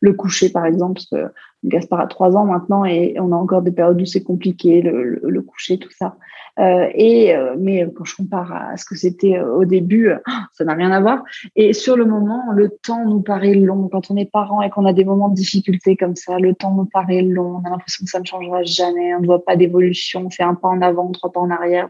le 0.00 0.12
coucher, 0.12 0.50
par 0.50 0.66
exemple, 0.66 0.94
parce 0.94 1.08
que 1.08 1.32
Gaspard 1.64 2.00
a 2.00 2.06
trois 2.06 2.36
ans 2.36 2.44
maintenant 2.44 2.84
et 2.84 3.16
on 3.18 3.32
a 3.32 3.36
encore 3.36 3.62
des 3.62 3.72
périodes 3.72 4.00
où 4.00 4.06
c'est 4.06 4.22
compliqué, 4.22 4.80
le, 4.82 5.20
le, 5.22 5.42
coucher, 5.42 5.78
tout 5.78 5.90
ça. 5.90 6.16
Euh, 6.58 6.88
et 6.94 7.36
euh, 7.36 7.54
mais 7.58 7.86
quand 7.94 8.04
je 8.04 8.16
compare 8.16 8.52
à 8.52 8.76
ce 8.76 8.84
que 8.84 8.96
c'était 8.96 9.36
euh, 9.36 9.54
au 9.54 9.64
début, 9.64 10.10
ça 10.52 10.64
n'a 10.64 10.74
rien 10.74 10.90
à 10.90 11.00
voir. 11.00 11.22
Et 11.56 11.72
sur 11.72 11.96
le 11.96 12.04
moment, 12.04 12.42
le 12.52 12.70
temps 12.70 13.04
nous 13.04 13.20
paraît 13.20 13.54
long. 13.54 13.88
Quand 13.88 14.10
on 14.10 14.16
est 14.16 14.30
parent 14.30 14.62
et 14.62 14.70
qu'on 14.70 14.84
a 14.84 14.92
des 14.92 15.04
moments 15.04 15.28
de 15.28 15.34
difficulté 15.34 15.96
comme 15.96 16.16
ça, 16.16 16.38
le 16.38 16.54
temps 16.54 16.74
nous 16.74 16.86
paraît 16.86 17.22
long. 17.22 17.60
On 17.62 17.66
a 17.66 17.70
l'impression 17.70 18.04
que 18.04 18.10
ça 18.10 18.20
ne 18.20 18.26
changera 18.26 18.62
jamais. 18.64 19.14
On 19.14 19.20
ne 19.20 19.26
voit 19.26 19.44
pas 19.44 19.56
d'évolution. 19.56 20.26
On 20.26 20.30
fait 20.30 20.42
un 20.42 20.54
pas 20.54 20.68
en 20.68 20.82
avant, 20.82 21.10
trois 21.12 21.30
pas 21.30 21.40
en 21.40 21.50
arrière. 21.50 21.88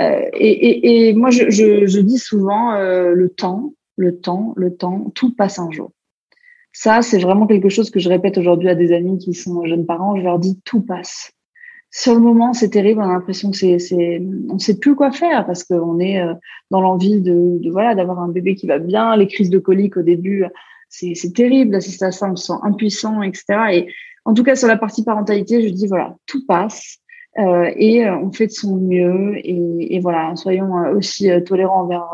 Euh, 0.00 0.22
et, 0.32 1.12
moi, 1.14 1.30
je 1.30 2.00
dis 2.00 2.18
souvent 2.18 2.72
le 2.76 3.28
temps, 3.28 3.74
le 3.96 4.18
temps, 4.18 4.54
le 4.56 4.74
temps, 4.74 5.12
tout 5.14 5.34
passe 5.34 5.58
un 5.58 5.70
jour. 5.70 5.92
Ça, 6.72 7.02
c'est 7.02 7.18
vraiment 7.18 7.46
quelque 7.46 7.68
chose 7.68 7.90
que 7.90 8.00
je 8.00 8.08
répète 8.08 8.36
aujourd'hui 8.36 8.68
à 8.68 8.74
des 8.74 8.92
amis 8.92 9.18
qui 9.18 9.32
sont 9.32 9.64
jeunes 9.64 9.86
parents. 9.86 10.16
Je 10.16 10.22
leur 10.22 10.40
dis 10.40 10.60
tout 10.64 10.80
passe. 10.80 11.32
Sur 11.96 12.14
le 12.14 12.20
moment, 12.20 12.52
c'est 12.54 12.70
terrible. 12.70 13.00
On 13.00 13.04
a 13.04 13.12
l'impression 13.12 13.52
que 13.52 13.56
c'est, 13.56 13.78
c'est, 13.78 14.20
on 14.50 14.58
sait 14.58 14.80
plus 14.80 14.96
quoi 14.96 15.12
faire 15.12 15.46
parce 15.46 15.62
qu'on 15.62 16.00
est 16.00 16.20
euh, 16.20 16.34
dans 16.72 16.80
l'envie 16.80 17.20
de, 17.20 17.58
de 17.60 17.70
voilà, 17.70 17.94
d'avoir 17.94 18.18
un 18.18 18.28
bébé 18.28 18.56
qui 18.56 18.66
va 18.66 18.80
bien. 18.80 19.14
Les 19.16 19.28
crises 19.28 19.48
de 19.48 19.60
colique 19.60 19.96
au 19.96 20.02
début, 20.02 20.44
c'est, 20.88 21.14
c'est 21.14 21.32
terrible. 21.32 21.70
D'assister 21.70 22.06
à 22.06 22.10
ça, 22.10 22.28
on 22.28 22.34
se 22.34 22.46
sent 22.46 22.58
impuissant, 22.62 23.22
etc. 23.22 23.44
Et 23.72 23.92
en 24.24 24.34
tout 24.34 24.42
cas, 24.42 24.56
sur 24.56 24.66
la 24.66 24.76
partie 24.76 25.04
parentalité, 25.04 25.62
je 25.62 25.72
dis 25.72 25.86
voilà, 25.86 26.16
tout 26.26 26.44
passe. 26.46 26.98
Euh, 27.38 27.70
et 27.76 28.04
euh, 28.04 28.16
on 28.16 28.32
fait 28.32 28.46
de 28.46 28.52
son 28.52 28.76
mieux 28.76 29.32
et, 29.44 29.98
voilà 29.98 30.36
soyons 30.36 30.78
euh, 30.78 30.94
aussi 30.94 31.28
tolérants 31.44 31.82
envers 31.82 32.06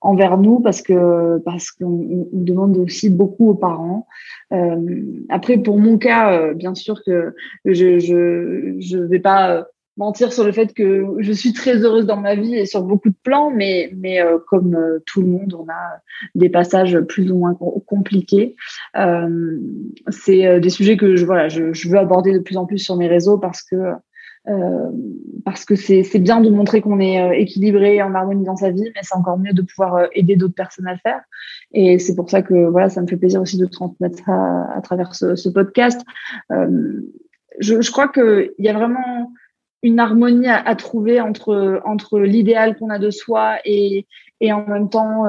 envers 0.00 0.38
nous 0.38 0.60
parce 0.60 0.82
que 0.82 1.38
parce 1.38 1.70
qu'on 1.70 2.28
demande 2.32 2.76
aussi 2.78 3.10
beaucoup 3.10 3.50
aux 3.50 3.54
parents. 3.54 4.06
Euh, 4.52 5.02
après, 5.28 5.58
pour 5.58 5.78
mon 5.78 5.98
cas, 5.98 6.32
euh, 6.32 6.54
bien 6.54 6.74
sûr 6.74 7.02
que 7.04 7.34
je 7.64 7.98
je 7.98 8.76
je 8.78 8.98
vais 8.98 9.18
pas 9.18 9.56
euh, 9.56 9.62
mentir 9.96 10.32
sur 10.32 10.44
le 10.44 10.52
fait 10.52 10.72
que 10.72 11.16
je 11.18 11.32
suis 11.32 11.52
très 11.52 11.78
heureuse 11.78 12.06
dans 12.06 12.20
ma 12.20 12.36
vie 12.36 12.54
et 12.54 12.66
sur 12.66 12.82
beaucoup 12.82 13.08
de 13.08 13.16
plans, 13.24 13.50
mais 13.50 13.90
mais 13.96 14.20
comme 14.46 14.78
tout 15.06 15.20
le 15.20 15.26
monde, 15.26 15.54
on 15.58 15.68
a 15.68 16.00
des 16.36 16.48
passages 16.48 17.00
plus 17.00 17.32
ou 17.32 17.38
moins 17.38 17.58
compliqués. 17.86 18.54
c'est 18.94 20.60
des 20.60 20.70
sujets 20.70 20.96
que 20.96 21.16
je 21.16 21.26
voilà 21.26 21.48
je, 21.48 21.72
je 21.72 21.88
veux 21.88 21.98
aborder 21.98 22.32
de 22.32 22.38
plus 22.38 22.56
en 22.56 22.66
plus 22.66 22.78
sur 22.78 22.96
mes 22.96 23.08
réseaux 23.08 23.38
parce 23.38 23.62
que 23.62 23.74
euh, 24.48 24.90
parce 25.44 25.64
que 25.64 25.76
c'est 25.76 26.18
bien 26.18 26.40
de 26.40 26.50
montrer 26.50 26.80
qu'on 26.80 27.00
est 27.00 27.22
euh, 27.22 27.32
équilibré 27.32 28.02
en 28.02 28.14
harmonie 28.14 28.44
dans 28.44 28.56
sa 28.56 28.70
vie, 28.70 28.90
mais 28.94 29.00
c'est 29.02 29.14
encore 29.14 29.38
mieux 29.38 29.52
de 29.52 29.62
pouvoir 29.62 29.96
euh, 29.96 30.06
aider 30.12 30.36
d'autres 30.36 30.54
personnes 30.54 30.86
à 30.86 30.92
le 30.92 30.98
faire. 30.98 31.20
Et 31.72 31.98
c'est 31.98 32.14
pour 32.14 32.28
ça 32.28 32.42
que 32.42 32.66
voilà, 32.66 32.88
ça 32.88 33.00
me 33.00 33.06
fait 33.06 33.16
plaisir 33.16 33.40
aussi 33.40 33.56
de 33.56 33.66
transmettre 33.66 34.18
ça 34.24 34.68
à, 34.74 34.80
travers 34.82 35.14
ce, 35.14 35.48
podcast. 35.48 36.02
Euh, 36.52 37.00
je, 37.60 37.80
je, 37.80 37.90
crois 37.90 38.08
qu'il 38.08 38.50
y 38.58 38.68
a 38.68 38.72
vraiment 38.72 39.32
une 39.82 40.00
harmonie 40.00 40.48
à, 40.48 40.56
à 40.56 40.74
trouver 40.74 41.20
entre 41.20 41.80
entre 41.84 42.18
l'idéal 42.18 42.76
qu'on 42.76 42.90
a 42.90 42.98
de 42.98 43.10
soi 43.10 43.56
et 43.64 44.06
et 44.40 44.52
en 44.52 44.66
même 44.66 44.88
temps 44.88 45.24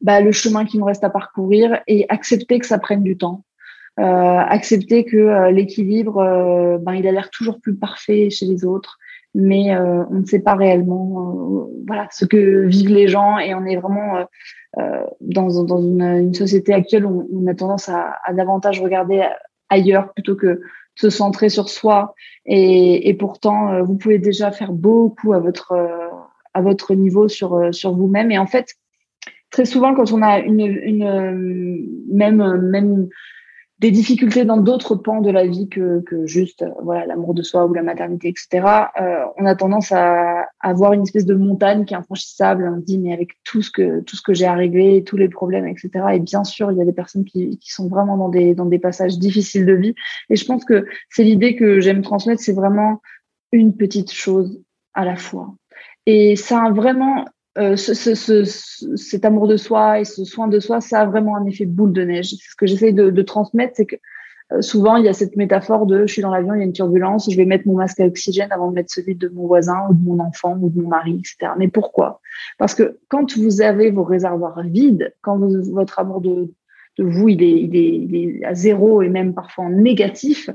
bah, 0.00 0.20
le 0.20 0.32
chemin 0.32 0.64
qui 0.64 0.78
nous 0.78 0.84
reste 0.84 1.04
à 1.04 1.10
parcourir 1.10 1.80
et 1.86 2.06
accepter 2.08 2.58
que 2.58 2.66
ça 2.66 2.78
prenne 2.78 3.02
du 3.02 3.16
temps. 3.16 3.44
Euh, 3.98 4.02
accepter 4.02 5.04
que 5.04 5.16
euh, 5.16 5.50
l'équilibre, 5.50 6.18
euh, 6.18 6.78
ben, 6.78 6.94
il 6.94 7.08
a 7.08 7.12
l'air 7.12 7.30
toujours 7.30 7.60
plus 7.60 7.74
parfait 7.74 8.30
chez 8.30 8.46
les 8.46 8.64
autres, 8.64 8.96
mais 9.34 9.76
on 9.76 10.20
ne 10.20 10.24
sait 10.24 10.38
pas 10.38 10.54
réellement 10.54 11.68
voilà 11.86 12.08
ce 12.10 12.24
que 12.24 12.66
vivent 12.66 12.94
les 12.94 13.08
gens 13.08 13.38
et 13.38 13.54
on 13.54 13.66
est 13.66 13.76
vraiment 13.76 14.26
dans, 15.20 15.64
dans 15.64 15.82
une, 15.82 16.02
une, 16.02 16.34
société 16.34 16.72
actuelle 16.72 17.04
où 17.04 17.28
on 17.32 17.46
a 17.46 17.54
tendance 17.54 17.90
à, 17.90 18.16
à, 18.24 18.32
davantage 18.32 18.80
regarder 18.80 19.22
ailleurs 19.68 20.12
plutôt 20.14 20.34
que 20.34 20.62
se 20.94 21.10
centrer 21.10 21.50
sur 21.50 21.68
soi 21.68 22.14
et, 22.46 23.10
et 23.10 23.14
pourtant 23.14 23.82
vous 23.82 23.96
pouvez 23.96 24.18
déjà 24.18 24.50
faire 24.50 24.72
beaucoup 24.72 25.34
à 25.34 25.40
votre 25.40 25.74
à 26.54 26.62
votre 26.62 26.94
niveau 26.94 27.28
sur 27.28 27.72
sur 27.72 27.92
vous-même 27.94 28.32
et 28.32 28.38
en 28.38 28.46
fait 28.46 28.74
très 29.50 29.66
souvent 29.66 29.94
quand 29.94 30.10
on 30.10 30.22
a 30.22 30.38
une, 30.38 30.60
une 30.60 31.86
même 32.10 32.56
même 32.62 33.08
des 33.78 33.90
difficultés 33.92 34.44
dans 34.44 34.56
d'autres 34.56 34.96
pans 34.96 35.20
de 35.20 35.30
la 35.30 35.46
vie 35.46 35.68
que, 35.68 36.00
que 36.00 36.26
juste 36.26 36.62
euh, 36.62 36.70
voilà 36.82 37.06
l'amour 37.06 37.32
de 37.32 37.42
soi 37.42 37.64
ou 37.66 37.74
la 37.74 37.82
maternité, 37.82 38.28
etc. 38.28 38.66
Euh, 39.00 39.24
on 39.36 39.46
a 39.46 39.54
tendance 39.54 39.92
à, 39.92 40.46
avoir 40.60 40.92
une 40.92 41.02
espèce 41.02 41.26
de 41.26 41.34
montagne 41.34 41.84
qui 41.84 41.94
est 41.94 41.96
infranchissable. 41.96 42.68
On 42.74 42.80
dit 42.80 42.98
mais 42.98 43.12
avec 43.12 43.30
tout 43.44 43.62
ce 43.62 43.70
que 43.70 44.00
tout 44.00 44.16
ce 44.16 44.22
que 44.22 44.34
j'ai 44.34 44.46
à 44.46 44.54
régler, 44.54 45.04
tous 45.04 45.16
les 45.16 45.28
problèmes, 45.28 45.66
etc. 45.66 45.90
Et 46.14 46.18
bien 46.18 46.42
sûr, 46.42 46.72
il 46.72 46.78
y 46.78 46.82
a 46.82 46.84
des 46.84 46.92
personnes 46.92 47.24
qui, 47.24 47.58
qui 47.58 47.70
sont 47.70 47.88
vraiment 47.88 48.16
dans 48.16 48.28
des 48.28 48.54
dans 48.54 48.66
des 48.66 48.80
passages 48.80 49.18
difficiles 49.18 49.66
de 49.66 49.74
vie. 49.74 49.94
Et 50.30 50.36
je 50.36 50.44
pense 50.44 50.64
que 50.64 50.86
c'est 51.10 51.24
l'idée 51.24 51.54
que 51.54 51.80
j'aime 51.80 52.02
transmettre, 52.02 52.42
c'est 52.42 52.52
vraiment 52.52 53.00
une 53.52 53.76
petite 53.76 54.10
chose 54.10 54.60
à 54.94 55.04
la 55.04 55.16
fois. 55.16 55.54
Et 56.06 56.36
ça 56.36 56.64
a 56.64 56.70
vraiment 56.70 57.26
euh, 57.58 57.76
ce, 57.76 57.94
ce, 57.94 58.44
cet 58.96 59.24
amour 59.24 59.48
de 59.48 59.56
soi 59.56 60.00
et 60.00 60.04
ce 60.04 60.24
soin 60.24 60.46
de 60.46 60.60
soi, 60.60 60.80
ça 60.80 61.00
a 61.00 61.06
vraiment 61.06 61.36
un 61.36 61.44
effet 61.46 61.66
boule 61.66 61.92
de 61.92 62.02
neige. 62.02 62.28
Ce 62.28 62.54
que 62.56 62.66
j'essaie 62.66 62.92
de, 62.92 63.22
transmettre, 63.22 63.74
c'est 63.76 63.86
que 63.86 63.96
euh, 64.52 64.62
souvent, 64.62 64.96
il 64.96 65.04
y 65.04 65.08
a 65.08 65.12
cette 65.12 65.36
métaphore 65.36 65.86
de 65.86 66.06
je 66.06 66.12
suis 66.12 66.22
dans 66.22 66.30
l'avion, 66.30 66.54
il 66.54 66.58
y 66.58 66.60
a 66.60 66.64
une 66.64 66.72
turbulence, 66.72 67.28
je 67.30 67.36
vais 67.36 67.44
mettre 67.44 67.66
mon 67.66 67.74
masque 67.74 68.00
à 68.00 68.06
oxygène 68.06 68.52
avant 68.52 68.70
de 68.70 68.74
mettre 68.74 68.92
celui 68.92 69.16
de 69.16 69.28
mon 69.28 69.46
voisin 69.46 69.76
ou 69.90 69.94
de 69.94 70.04
mon 70.04 70.20
enfant 70.20 70.56
ou 70.60 70.70
de 70.70 70.80
mon 70.80 70.88
mari, 70.88 71.18
etc. 71.18 71.52
Mais 71.58 71.68
pourquoi? 71.68 72.20
Parce 72.58 72.74
que 72.74 72.98
quand 73.08 73.36
vous 73.36 73.60
avez 73.60 73.90
vos 73.90 74.04
réservoirs 74.04 74.62
vides, 74.62 75.12
quand 75.22 75.38
votre 75.72 75.98
amour 75.98 76.20
de, 76.20 76.52
vous, 76.98 77.28
il 77.28 77.42
est, 77.42 78.44
à 78.44 78.54
zéro 78.54 79.02
et 79.02 79.08
même 79.08 79.34
parfois 79.34 79.68
négatif, 79.68 80.48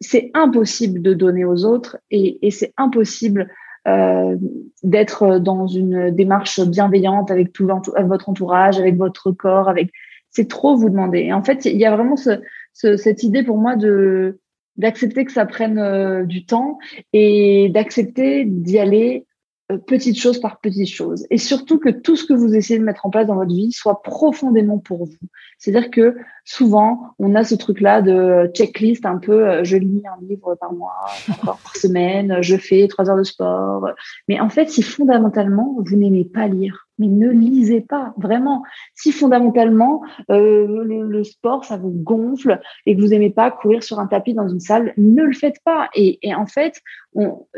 c'est 0.00 0.30
impossible 0.34 1.02
de 1.02 1.14
donner 1.14 1.44
aux 1.44 1.64
autres 1.64 1.98
et 2.10 2.50
c'est 2.50 2.72
impossible 2.76 3.48
euh, 3.86 4.36
d'être 4.82 5.38
dans 5.38 5.66
une 5.66 6.10
démarche 6.10 6.60
bienveillante 6.60 7.30
avec 7.30 7.52
tout 7.52 7.66
votre 7.66 8.28
entourage, 8.28 8.78
avec 8.78 8.96
votre 8.96 9.32
corps, 9.32 9.68
avec 9.68 9.90
c'est 10.30 10.48
trop 10.48 10.76
vous 10.76 10.90
demander. 10.90 11.32
En 11.32 11.42
fait, 11.42 11.64
il 11.64 11.76
y 11.76 11.86
a 11.86 11.94
vraiment 11.94 12.16
ce, 12.16 12.40
ce, 12.72 12.96
cette 12.96 13.22
idée 13.22 13.42
pour 13.42 13.58
moi 13.58 13.76
de 13.76 14.38
d'accepter 14.76 15.24
que 15.24 15.32
ça 15.32 15.46
prenne 15.46 15.78
euh, 15.78 16.24
du 16.24 16.44
temps 16.44 16.78
et 17.14 17.70
d'accepter 17.70 18.44
d'y 18.44 18.78
aller 18.78 19.24
euh, 19.72 19.78
petite 19.78 20.18
chose 20.18 20.38
par 20.38 20.60
petite 20.60 20.88
chose. 20.88 21.26
Et 21.30 21.38
surtout 21.38 21.78
que 21.78 21.88
tout 21.88 22.14
ce 22.14 22.24
que 22.24 22.34
vous 22.34 22.54
essayez 22.54 22.78
de 22.78 22.84
mettre 22.84 23.06
en 23.06 23.10
place 23.10 23.26
dans 23.26 23.36
votre 23.36 23.54
vie 23.54 23.72
soit 23.72 24.02
profondément 24.02 24.78
pour 24.78 25.06
vous. 25.06 25.28
C'est-à-dire 25.58 25.90
que 25.90 26.16
souvent, 26.46 27.14
on 27.18 27.34
a 27.34 27.42
ce 27.42 27.56
truc-là 27.56 28.00
de 28.02 28.48
checklist 28.54 29.04
un 29.04 29.18
peu, 29.18 29.48
euh, 29.48 29.64
je 29.64 29.76
lis 29.76 30.04
un 30.06 30.24
livre 30.24 30.54
par 30.54 30.72
mois, 30.72 30.94
par 31.44 31.76
semaine, 31.76 32.38
je 32.40 32.56
fais 32.56 32.86
trois 32.86 33.10
heures 33.10 33.16
de 33.16 33.24
sport. 33.24 33.90
Mais 34.28 34.40
en 34.40 34.48
fait, 34.48 34.70
si 34.70 34.80
fondamentalement, 34.80 35.76
vous 35.78 35.96
n'aimez 35.96 36.24
pas 36.24 36.46
lire, 36.46 36.86
mais 36.98 37.08
ne 37.08 37.28
lisez 37.28 37.80
pas, 37.80 38.14
vraiment. 38.16 38.62
Si 38.94 39.10
fondamentalement, 39.10 40.02
euh, 40.30 40.84
le, 40.84 41.24
sport, 41.24 41.64
ça 41.64 41.76
vous 41.76 41.90
gonfle 41.90 42.60
et 42.86 42.94
que 42.94 43.00
vous 43.00 43.08
n'aimez 43.08 43.30
pas 43.30 43.50
courir 43.50 43.82
sur 43.82 43.98
un 43.98 44.06
tapis 44.06 44.32
dans 44.32 44.48
une 44.48 44.60
salle, 44.60 44.94
ne 44.96 45.24
le 45.24 45.32
faites 45.32 45.58
pas. 45.64 45.88
Et, 45.96 46.20
en 46.34 46.46
fait, 46.46 46.80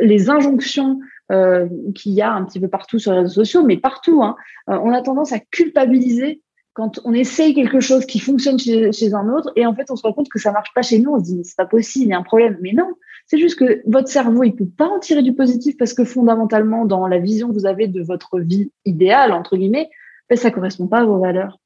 les 0.00 0.30
injonctions 0.30 0.98
euh, 1.30 1.68
qu'il 1.94 2.12
y 2.12 2.22
a 2.22 2.32
un 2.32 2.44
petit 2.44 2.58
peu 2.58 2.68
partout 2.68 2.98
sur 2.98 3.12
les 3.12 3.18
réseaux 3.18 3.44
sociaux, 3.44 3.62
mais 3.64 3.76
partout. 3.76 4.22
Hein. 4.22 4.36
On 4.66 4.92
a 4.92 5.02
tendance 5.02 5.32
à 5.32 5.40
culpabiliser 5.40 6.40
quand 6.78 7.00
on 7.04 7.12
essaye 7.12 7.54
quelque 7.54 7.80
chose 7.80 8.06
qui 8.06 8.20
fonctionne 8.20 8.56
chez, 8.56 9.12
un 9.12 9.28
autre 9.30 9.50
et 9.56 9.66
en 9.66 9.74
fait 9.74 9.90
on 9.90 9.96
se 9.96 10.02
rend 10.02 10.12
compte 10.12 10.28
que 10.28 10.38
ça 10.38 10.52
marche 10.52 10.72
pas 10.76 10.82
chez 10.82 11.00
nous. 11.00 11.10
On 11.10 11.18
se 11.18 11.24
dit 11.24 11.34
mais 11.34 11.42
c'est 11.42 11.56
pas 11.56 11.66
possible, 11.66 12.04
il 12.04 12.10
y 12.10 12.14
a 12.14 12.18
un 12.18 12.22
problème. 12.22 12.56
Mais 12.62 12.72
non, 12.72 12.88
c'est 13.26 13.36
juste 13.36 13.58
que 13.58 13.82
votre 13.84 14.06
cerveau 14.06 14.44
il 14.44 14.54
peut 14.54 14.68
pas 14.68 14.86
en 14.86 15.00
tirer 15.00 15.22
du 15.22 15.34
positif 15.34 15.76
parce 15.76 15.92
que 15.92 16.04
fondamentalement 16.04 16.84
dans 16.84 17.08
la 17.08 17.18
vision 17.18 17.48
que 17.48 17.54
vous 17.54 17.66
avez 17.66 17.88
de 17.88 18.00
votre 18.00 18.38
vie 18.38 18.70
idéale 18.84 19.32
entre 19.32 19.56
guillemets, 19.56 19.90
ben, 20.30 20.38
ça 20.38 20.52
correspond 20.52 20.86
pas 20.86 21.00
à 21.00 21.04
vos 21.04 21.18
valeurs. 21.18 21.58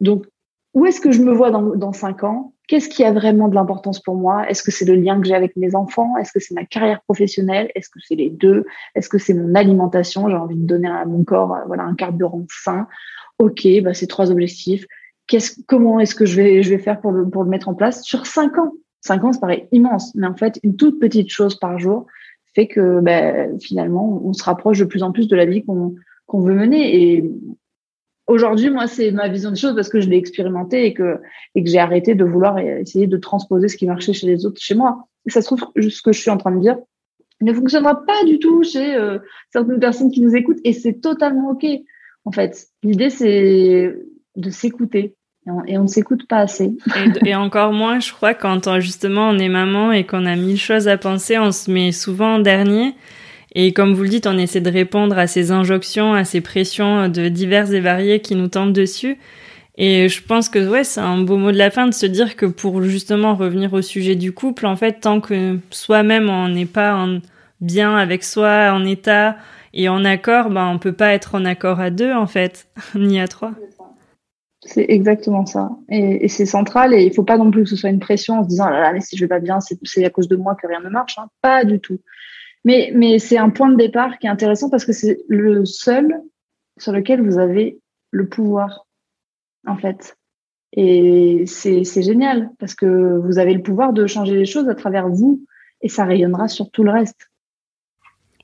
Donc 0.00 0.26
où 0.74 0.84
est-ce 0.84 1.00
que 1.00 1.10
je 1.10 1.22
me 1.22 1.32
vois 1.32 1.50
dans, 1.50 1.74
dans 1.74 1.94
cinq 1.94 2.22
ans? 2.22 2.52
Qu'est-ce 2.68 2.90
qui 2.90 3.02
a 3.02 3.12
vraiment 3.12 3.48
de 3.48 3.54
l'importance 3.54 4.02
pour 4.02 4.16
moi? 4.16 4.46
Est-ce 4.50 4.62
que 4.62 4.70
c'est 4.70 4.84
le 4.84 4.94
lien 4.94 5.18
que 5.20 5.26
j'ai 5.26 5.34
avec 5.34 5.56
mes 5.56 5.74
enfants? 5.74 6.18
Est-ce 6.18 6.32
que 6.32 6.40
c'est 6.40 6.54
ma 6.54 6.64
carrière 6.66 7.00
professionnelle? 7.02 7.70
Est-ce 7.74 7.88
que 7.88 7.98
c'est 8.06 8.14
les 8.14 8.28
deux? 8.28 8.66
Est-ce 8.94 9.08
que 9.08 9.16
c'est 9.16 9.32
mon 9.32 9.54
alimentation? 9.54 10.28
J'ai 10.28 10.36
envie 10.36 10.56
de 10.56 10.66
donner 10.66 10.88
à 10.88 11.06
mon 11.06 11.24
corps 11.24 11.54
euh, 11.54 11.60
voilà 11.66 11.84
un 11.84 11.94
carburant 11.94 12.44
sain. 12.50 12.86
Ok, 13.38 13.66
bah 13.82 13.94
c'est 13.94 14.06
trois 14.06 14.30
objectifs. 14.30 14.86
Qu'est-ce, 15.26 15.60
comment 15.66 16.00
est-ce 16.00 16.14
que 16.14 16.26
je 16.26 16.36
vais, 16.36 16.62
je 16.62 16.70
vais 16.70 16.78
faire 16.78 17.00
pour 17.00 17.12
le, 17.12 17.28
pour 17.28 17.44
le 17.44 17.50
mettre 17.50 17.68
en 17.68 17.74
place 17.74 18.02
sur 18.02 18.26
cinq 18.26 18.58
ans? 18.58 18.72
Cinq 19.00 19.24
ans, 19.24 19.32
ça 19.32 19.40
paraît 19.40 19.68
immense, 19.72 20.14
mais 20.14 20.26
en 20.26 20.34
fait, 20.34 20.58
une 20.62 20.76
toute 20.76 20.98
petite 20.98 21.30
chose 21.30 21.58
par 21.58 21.78
jour 21.78 22.06
fait 22.54 22.68
que 22.68 23.00
bah, 23.00 23.48
finalement, 23.60 24.22
on 24.24 24.32
se 24.32 24.44
rapproche 24.44 24.78
de 24.78 24.84
plus 24.84 25.02
en 25.02 25.12
plus 25.12 25.28
de 25.28 25.36
la 25.36 25.44
vie 25.44 25.64
qu'on 25.64 25.94
qu'on 26.26 26.40
veut 26.40 26.54
mener. 26.54 27.02
Et 27.02 27.30
Aujourd'hui, 28.26 28.70
moi, 28.70 28.86
c'est 28.86 29.10
ma 29.10 29.28
vision 29.28 29.50
des 29.50 29.56
choses 29.56 29.74
parce 29.74 29.90
que 29.90 30.00
je 30.00 30.08
l'ai 30.08 30.16
expérimenté 30.16 30.86
et 30.86 30.94
que, 30.94 31.20
et 31.54 31.62
que 31.62 31.68
j'ai 31.68 31.78
arrêté 31.78 32.14
de 32.14 32.24
vouloir 32.24 32.58
essayer 32.58 33.06
de 33.06 33.16
transposer 33.18 33.68
ce 33.68 33.76
qui 33.76 33.86
marchait 33.86 34.14
chez 34.14 34.26
les 34.26 34.46
autres 34.46 34.60
chez 34.62 34.74
moi. 34.74 35.08
Et 35.26 35.30
ça 35.30 35.42
se 35.42 35.46
trouve, 35.46 35.68
ce 35.76 36.00
que 36.00 36.12
je 36.12 36.20
suis 36.20 36.30
en 36.30 36.38
train 36.38 36.52
de 36.52 36.60
dire 36.60 36.78
ne 37.42 37.52
fonctionnera 37.52 38.06
pas 38.06 38.24
du 38.24 38.38
tout 38.38 38.62
chez 38.62 38.94
euh, 38.94 39.18
certaines 39.52 39.80
personnes 39.80 40.10
qui 40.10 40.22
nous 40.22 40.34
écoutent 40.34 40.60
et 40.64 40.72
c'est 40.72 41.00
totalement 41.00 41.50
OK. 41.50 41.66
En 42.24 42.32
fait, 42.32 42.68
l'idée, 42.82 43.10
c'est 43.10 43.94
de 44.36 44.50
s'écouter 44.50 45.14
et 45.66 45.76
on, 45.76 45.82
ne 45.82 45.88
s'écoute 45.88 46.26
pas 46.26 46.38
assez. 46.38 46.72
et, 47.26 47.34
encore 47.34 47.72
moins, 47.72 48.00
je 48.00 48.12
crois, 48.12 48.32
quand 48.32 48.80
justement 48.80 49.28
on 49.28 49.38
est 49.38 49.50
maman 49.50 49.92
et 49.92 50.04
qu'on 50.04 50.24
a 50.24 50.36
mille 50.36 50.58
choses 50.58 50.88
à 50.88 50.96
penser, 50.96 51.38
on 51.38 51.52
se 51.52 51.70
met 51.70 51.92
souvent 51.92 52.36
en 52.36 52.38
dernier. 52.38 52.94
Et 53.54 53.72
comme 53.72 53.92
vous 53.92 54.02
le 54.02 54.08
dites, 54.08 54.26
on 54.26 54.38
essaie 54.38 54.62
de 54.62 54.70
répondre 54.70 55.18
à 55.18 55.26
ces 55.26 55.50
injonctions, 55.50 56.14
à 56.14 56.24
ces 56.24 56.40
pressions 56.40 57.08
de 57.08 57.28
diverses 57.28 57.72
et 57.72 57.80
variées 57.80 58.20
qui 58.20 58.34
nous 58.36 58.48
tombent 58.48 58.72
dessus. 58.72 59.18
Et 59.76 60.08
je 60.08 60.22
pense 60.22 60.48
que 60.48 60.66
ouais, 60.66 60.84
c'est 60.84 61.00
un 61.00 61.18
beau 61.18 61.36
mot 61.36 61.52
de 61.52 61.58
la 61.58 61.70
fin 61.70 61.86
de 61.86 61.94
se 61.94 62.06
dire 62.06 62.36
que 62.36 62.46
pour 62.46 62.82
justement 62.82 63.34
revenir 63.34 63.74
au 63.74 63.82
sujet 63.82 64.14
du 64.14 64.32
couple, 64.32 64.66
en 64.66 64.76
fait, 64.76 65.00
tant 65.00 65.20
que 65.20 65.58
soi-même 65.70 66.30
on 66.30 66.48
n'est 66.48 66.64
pas 66.64 66.94
en 66.94 67.18
bien 67.60 67.96
avec 67.96 68.24
soi, 68.24 68.72
en 68.72 68.84
état 68.84 69.36
et 69.74 69.88
en 69.88 70.04
accord, 70.04 70.50
ben 70.50 70.68
on 70.68 70.78
peut 70.78 70.92
pas 70.92 71.12
être 71.12 71.34
en 71.34 71.44
accord 71.44 71.80
à 71.80 71.90
deux 71.90 72.12
en 72.12 72.26
fait, 72.26 72.68
ni 72.94 73.20
à 73.20 73.28
trois. 73.28 73.52
C'est 74.62 74.86
exactement 74.88 75.44
ça. 75.44 75.70
Et, 75.90 76.28
c'est 76.28 76.46
central. 76.46 76.94
Et 76.94 77.04
il 77.04 77.12
faut 77.12 77.24
pas 77.24 77.36
non 77.36 77.50
plus 77.50 77.64
que 77.64 77.68
ce 77.68 77.76
soit 77.76 77.90
une 77.90 78.00
pression 78.00 78.38
en 78.38 78.44
se 78.44 78.48
disant, 78.48 78.64
ah 78.66 78.70
là, 78.70 78.92
là 78.92 79.00
si 79.00 79.16
je 79.16 79.24
vais 79.24 79.28
pas 79.28 79.40
bien, 79.40 79.58
c'est 79.60 80.04
à 80.04 80.10
cause 80.10 80.28
de 80.28 80.36
moi 80.36 80.54
que 80.54 80.66
rien 80.66 80.80
ne 80.80 80.88
marche. 80.88 81.18
Hein. 81.18 81.28
Pas 81.42 81.64
du 81.64 81.80
tout. 81.80 82.00
Mais, 82.64 82.90
mais 82.94 83.18
c'est 83.18 83.36
un 83.36 83.50
point 83.50 83.68
de 83.68 83.76
départ 83.76 84.18
qui 84.18 84.26
est 84.26 84.30
intéressant 84.30 84.70
parce 84.70 84.86
que 84.86 84.92
c'est 84.92 85.18
le 85.28 85.66
seul 85.66 86.22
sur 86.78 86.92
lequel 86.92 87.20
vous 87.20 87.38
avez 87.38 87.78
le 88.10 88.26
pouvoir, 88.26 88.86
en 89.66 89.76
fait. 89.76 90.16
Et 90.72 91.44
c'est 91.46 91.84
génial 92.02 92.50
parce 92.58 92.74
que 92.74 93.18
vous 93.18 93.38
avez 93.38 93.52
le 93.52 93.62
pouvoir 93.62 93.92
de 93.92 94.06
changer 94.06 94.34
les 94.34 94.46
choses 94.46 94.68
à 94.68 94.74
travers 94.74 95.08
vous 95.08 95.44
et 95.82 95.88
ça 95.88 96.04
rayonnera 96.04 96.48
sur 96.48 96.70
tout 96.70 96.84
le 96.84 96.90
reste. 96.90 97.28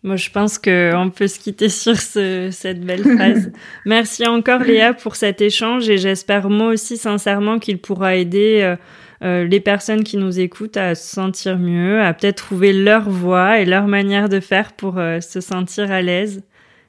Moi, 0.02 0.16
je 0.16 0.30
pense 0.30 0.58
qu'on 0.58 1.10
peut 1.14 1.26
se 1.26 1.38
quitter 1.38 1.68
sur 1.68 1.96
cette 1.96 2.80
belle 2.80 3.02
phrase. 3.02 3.52
Merci 3.86 4.26
encore, 4.26 4.60
Léa, 4.60 4.94
pour 4.94 5.14
cet 5.14 5.42
échange 5.42 5.90
et 5.90 5.98
j'espère 5.98 6.48
moi 6.48 6.68
aussi 6.68 6.96
sincèrement 6.96 7.58
qu'il 7.58 7.78
pourra 7.78 8.16
aider 8.16 8.60
euh, 8.62 8.76
euh, 9.22 9.46
les 9.46 9.60
personnes 9.60 10.02
qui 10.02 10.16
nous 10.16 10.40
écoutent 10.40 10.78
à 10.78 10.94
se 10.94 11.14
sentir 11.14 11.58
mieux, 11.58 12.00
à 12.00 12.14
peut-être 12.14 12.36
trouver 12.36 12.72
leur 12.72 13.10
voie 13.10 13.60
et 13.60 13.66
leur 13.66 13.88
manière 13.88 14.30
de 14.30 14.40
faire 14.40 14.72
pour 14.72 14.96
euh, 14.96 15.20
se 15.20 15.42
sentir 15.42 15.92
à 15.92 16.00
l'aise. 16.00 16.42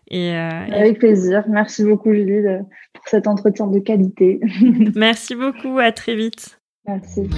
Et, 0.10 0.34
Avec 0.34 1.00
plaisir. 1.00 1.43
Merci 1.47 1.86
beaucoup, 1.86 2.13
Julie, 2.13 2.43
pour 2.93 3.08
cet 3.08 3.28
entretien 3.28 3.67
de 3.67 3.80
qualité. 3.80 4.41
Merci 4.95 5.36
beaucoup. 5.36 5.80
À 5.80 5.93
très 5.93 6.15
vite. 6.15 6.60
Merci. 6.86 7.30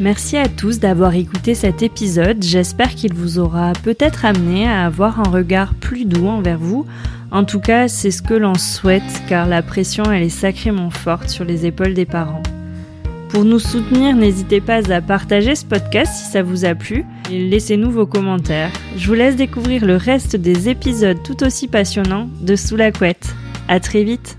Merci 0.00 0.36
à 0.36 0.48
tous 0.48 0.80
d'avoir 0.80 1.14
écouté 1.14 1.54
cet 1.54 1.82
épisode. 1.82 2.42
J'espère 2.42 2.96
qu'il 2.96 3.14
vous 3.14 3.38
aura 3.38 3.72
peut-être 3.84 4.24
amené 4.24 4.66
à 4.66 4.84
avoir 4.86 5.20
un 5.20 5.30
regard 5.30 5.72
plus 5.74 6.04
doux 6.04 6.26
envers 6.26 6.58
vous. 6.58 6.84
En 7.30 7.44
tout 7.44 7.60
cas, 7.60 7.86
c'est 7.86 8.10
ce 8.10 8.20
que 8.20 8.34
l'on 8.34 8.54
souhaite 8.54 9.02
car 9.28 9.46
la 9.46 9.62
pression 9.62 10.04
elle 10.10 10.24
est 10.24 10.28
sacrément 10.28 10.90
forte 10.90 11.28
sur 11.28 11.44
les 11.44 11.64
épaules 11.64 11.94
des 11.94 12.06
parents. 12.06 12.42
Pour 13.28 13.44
nous 13.44 13.60
soutenir, 13.60 14.16
n'hésitez 14.16 14.60
pas 14.60 14.92
à 14.92 15.00
partager 15.00 15.54
ce 15.54 15.64
podcast 15.64 16.12
si 16.12 16.30
ça 16.30 16.42
vous 16.42 16.64
a 16.64 16.74
plu 16.74 17.04
et 17.30 17.48
laissez-nous 17.48 17.90
vos 17.90 18.06
commentaires. 18.06 18.70
Je 18.96 19.06
vous 19.06 19.14
laisse 19.14 19.36
découvrir 19.36 19.84
le 19.84 19.96
reste 19.96 20.34
des 20.34 20.68
épisodes 20.68 21.22
tout 21.22 21.44
aussi 21.44 21.68
passionnants 21.68 22.28
de 22.40 22.56
Sous 22.56 22.76
la 22.76 22.90
couette. 22.90 23.34
À 23.68 23.78
très 23.80 24.02
vite. 24.02 24.38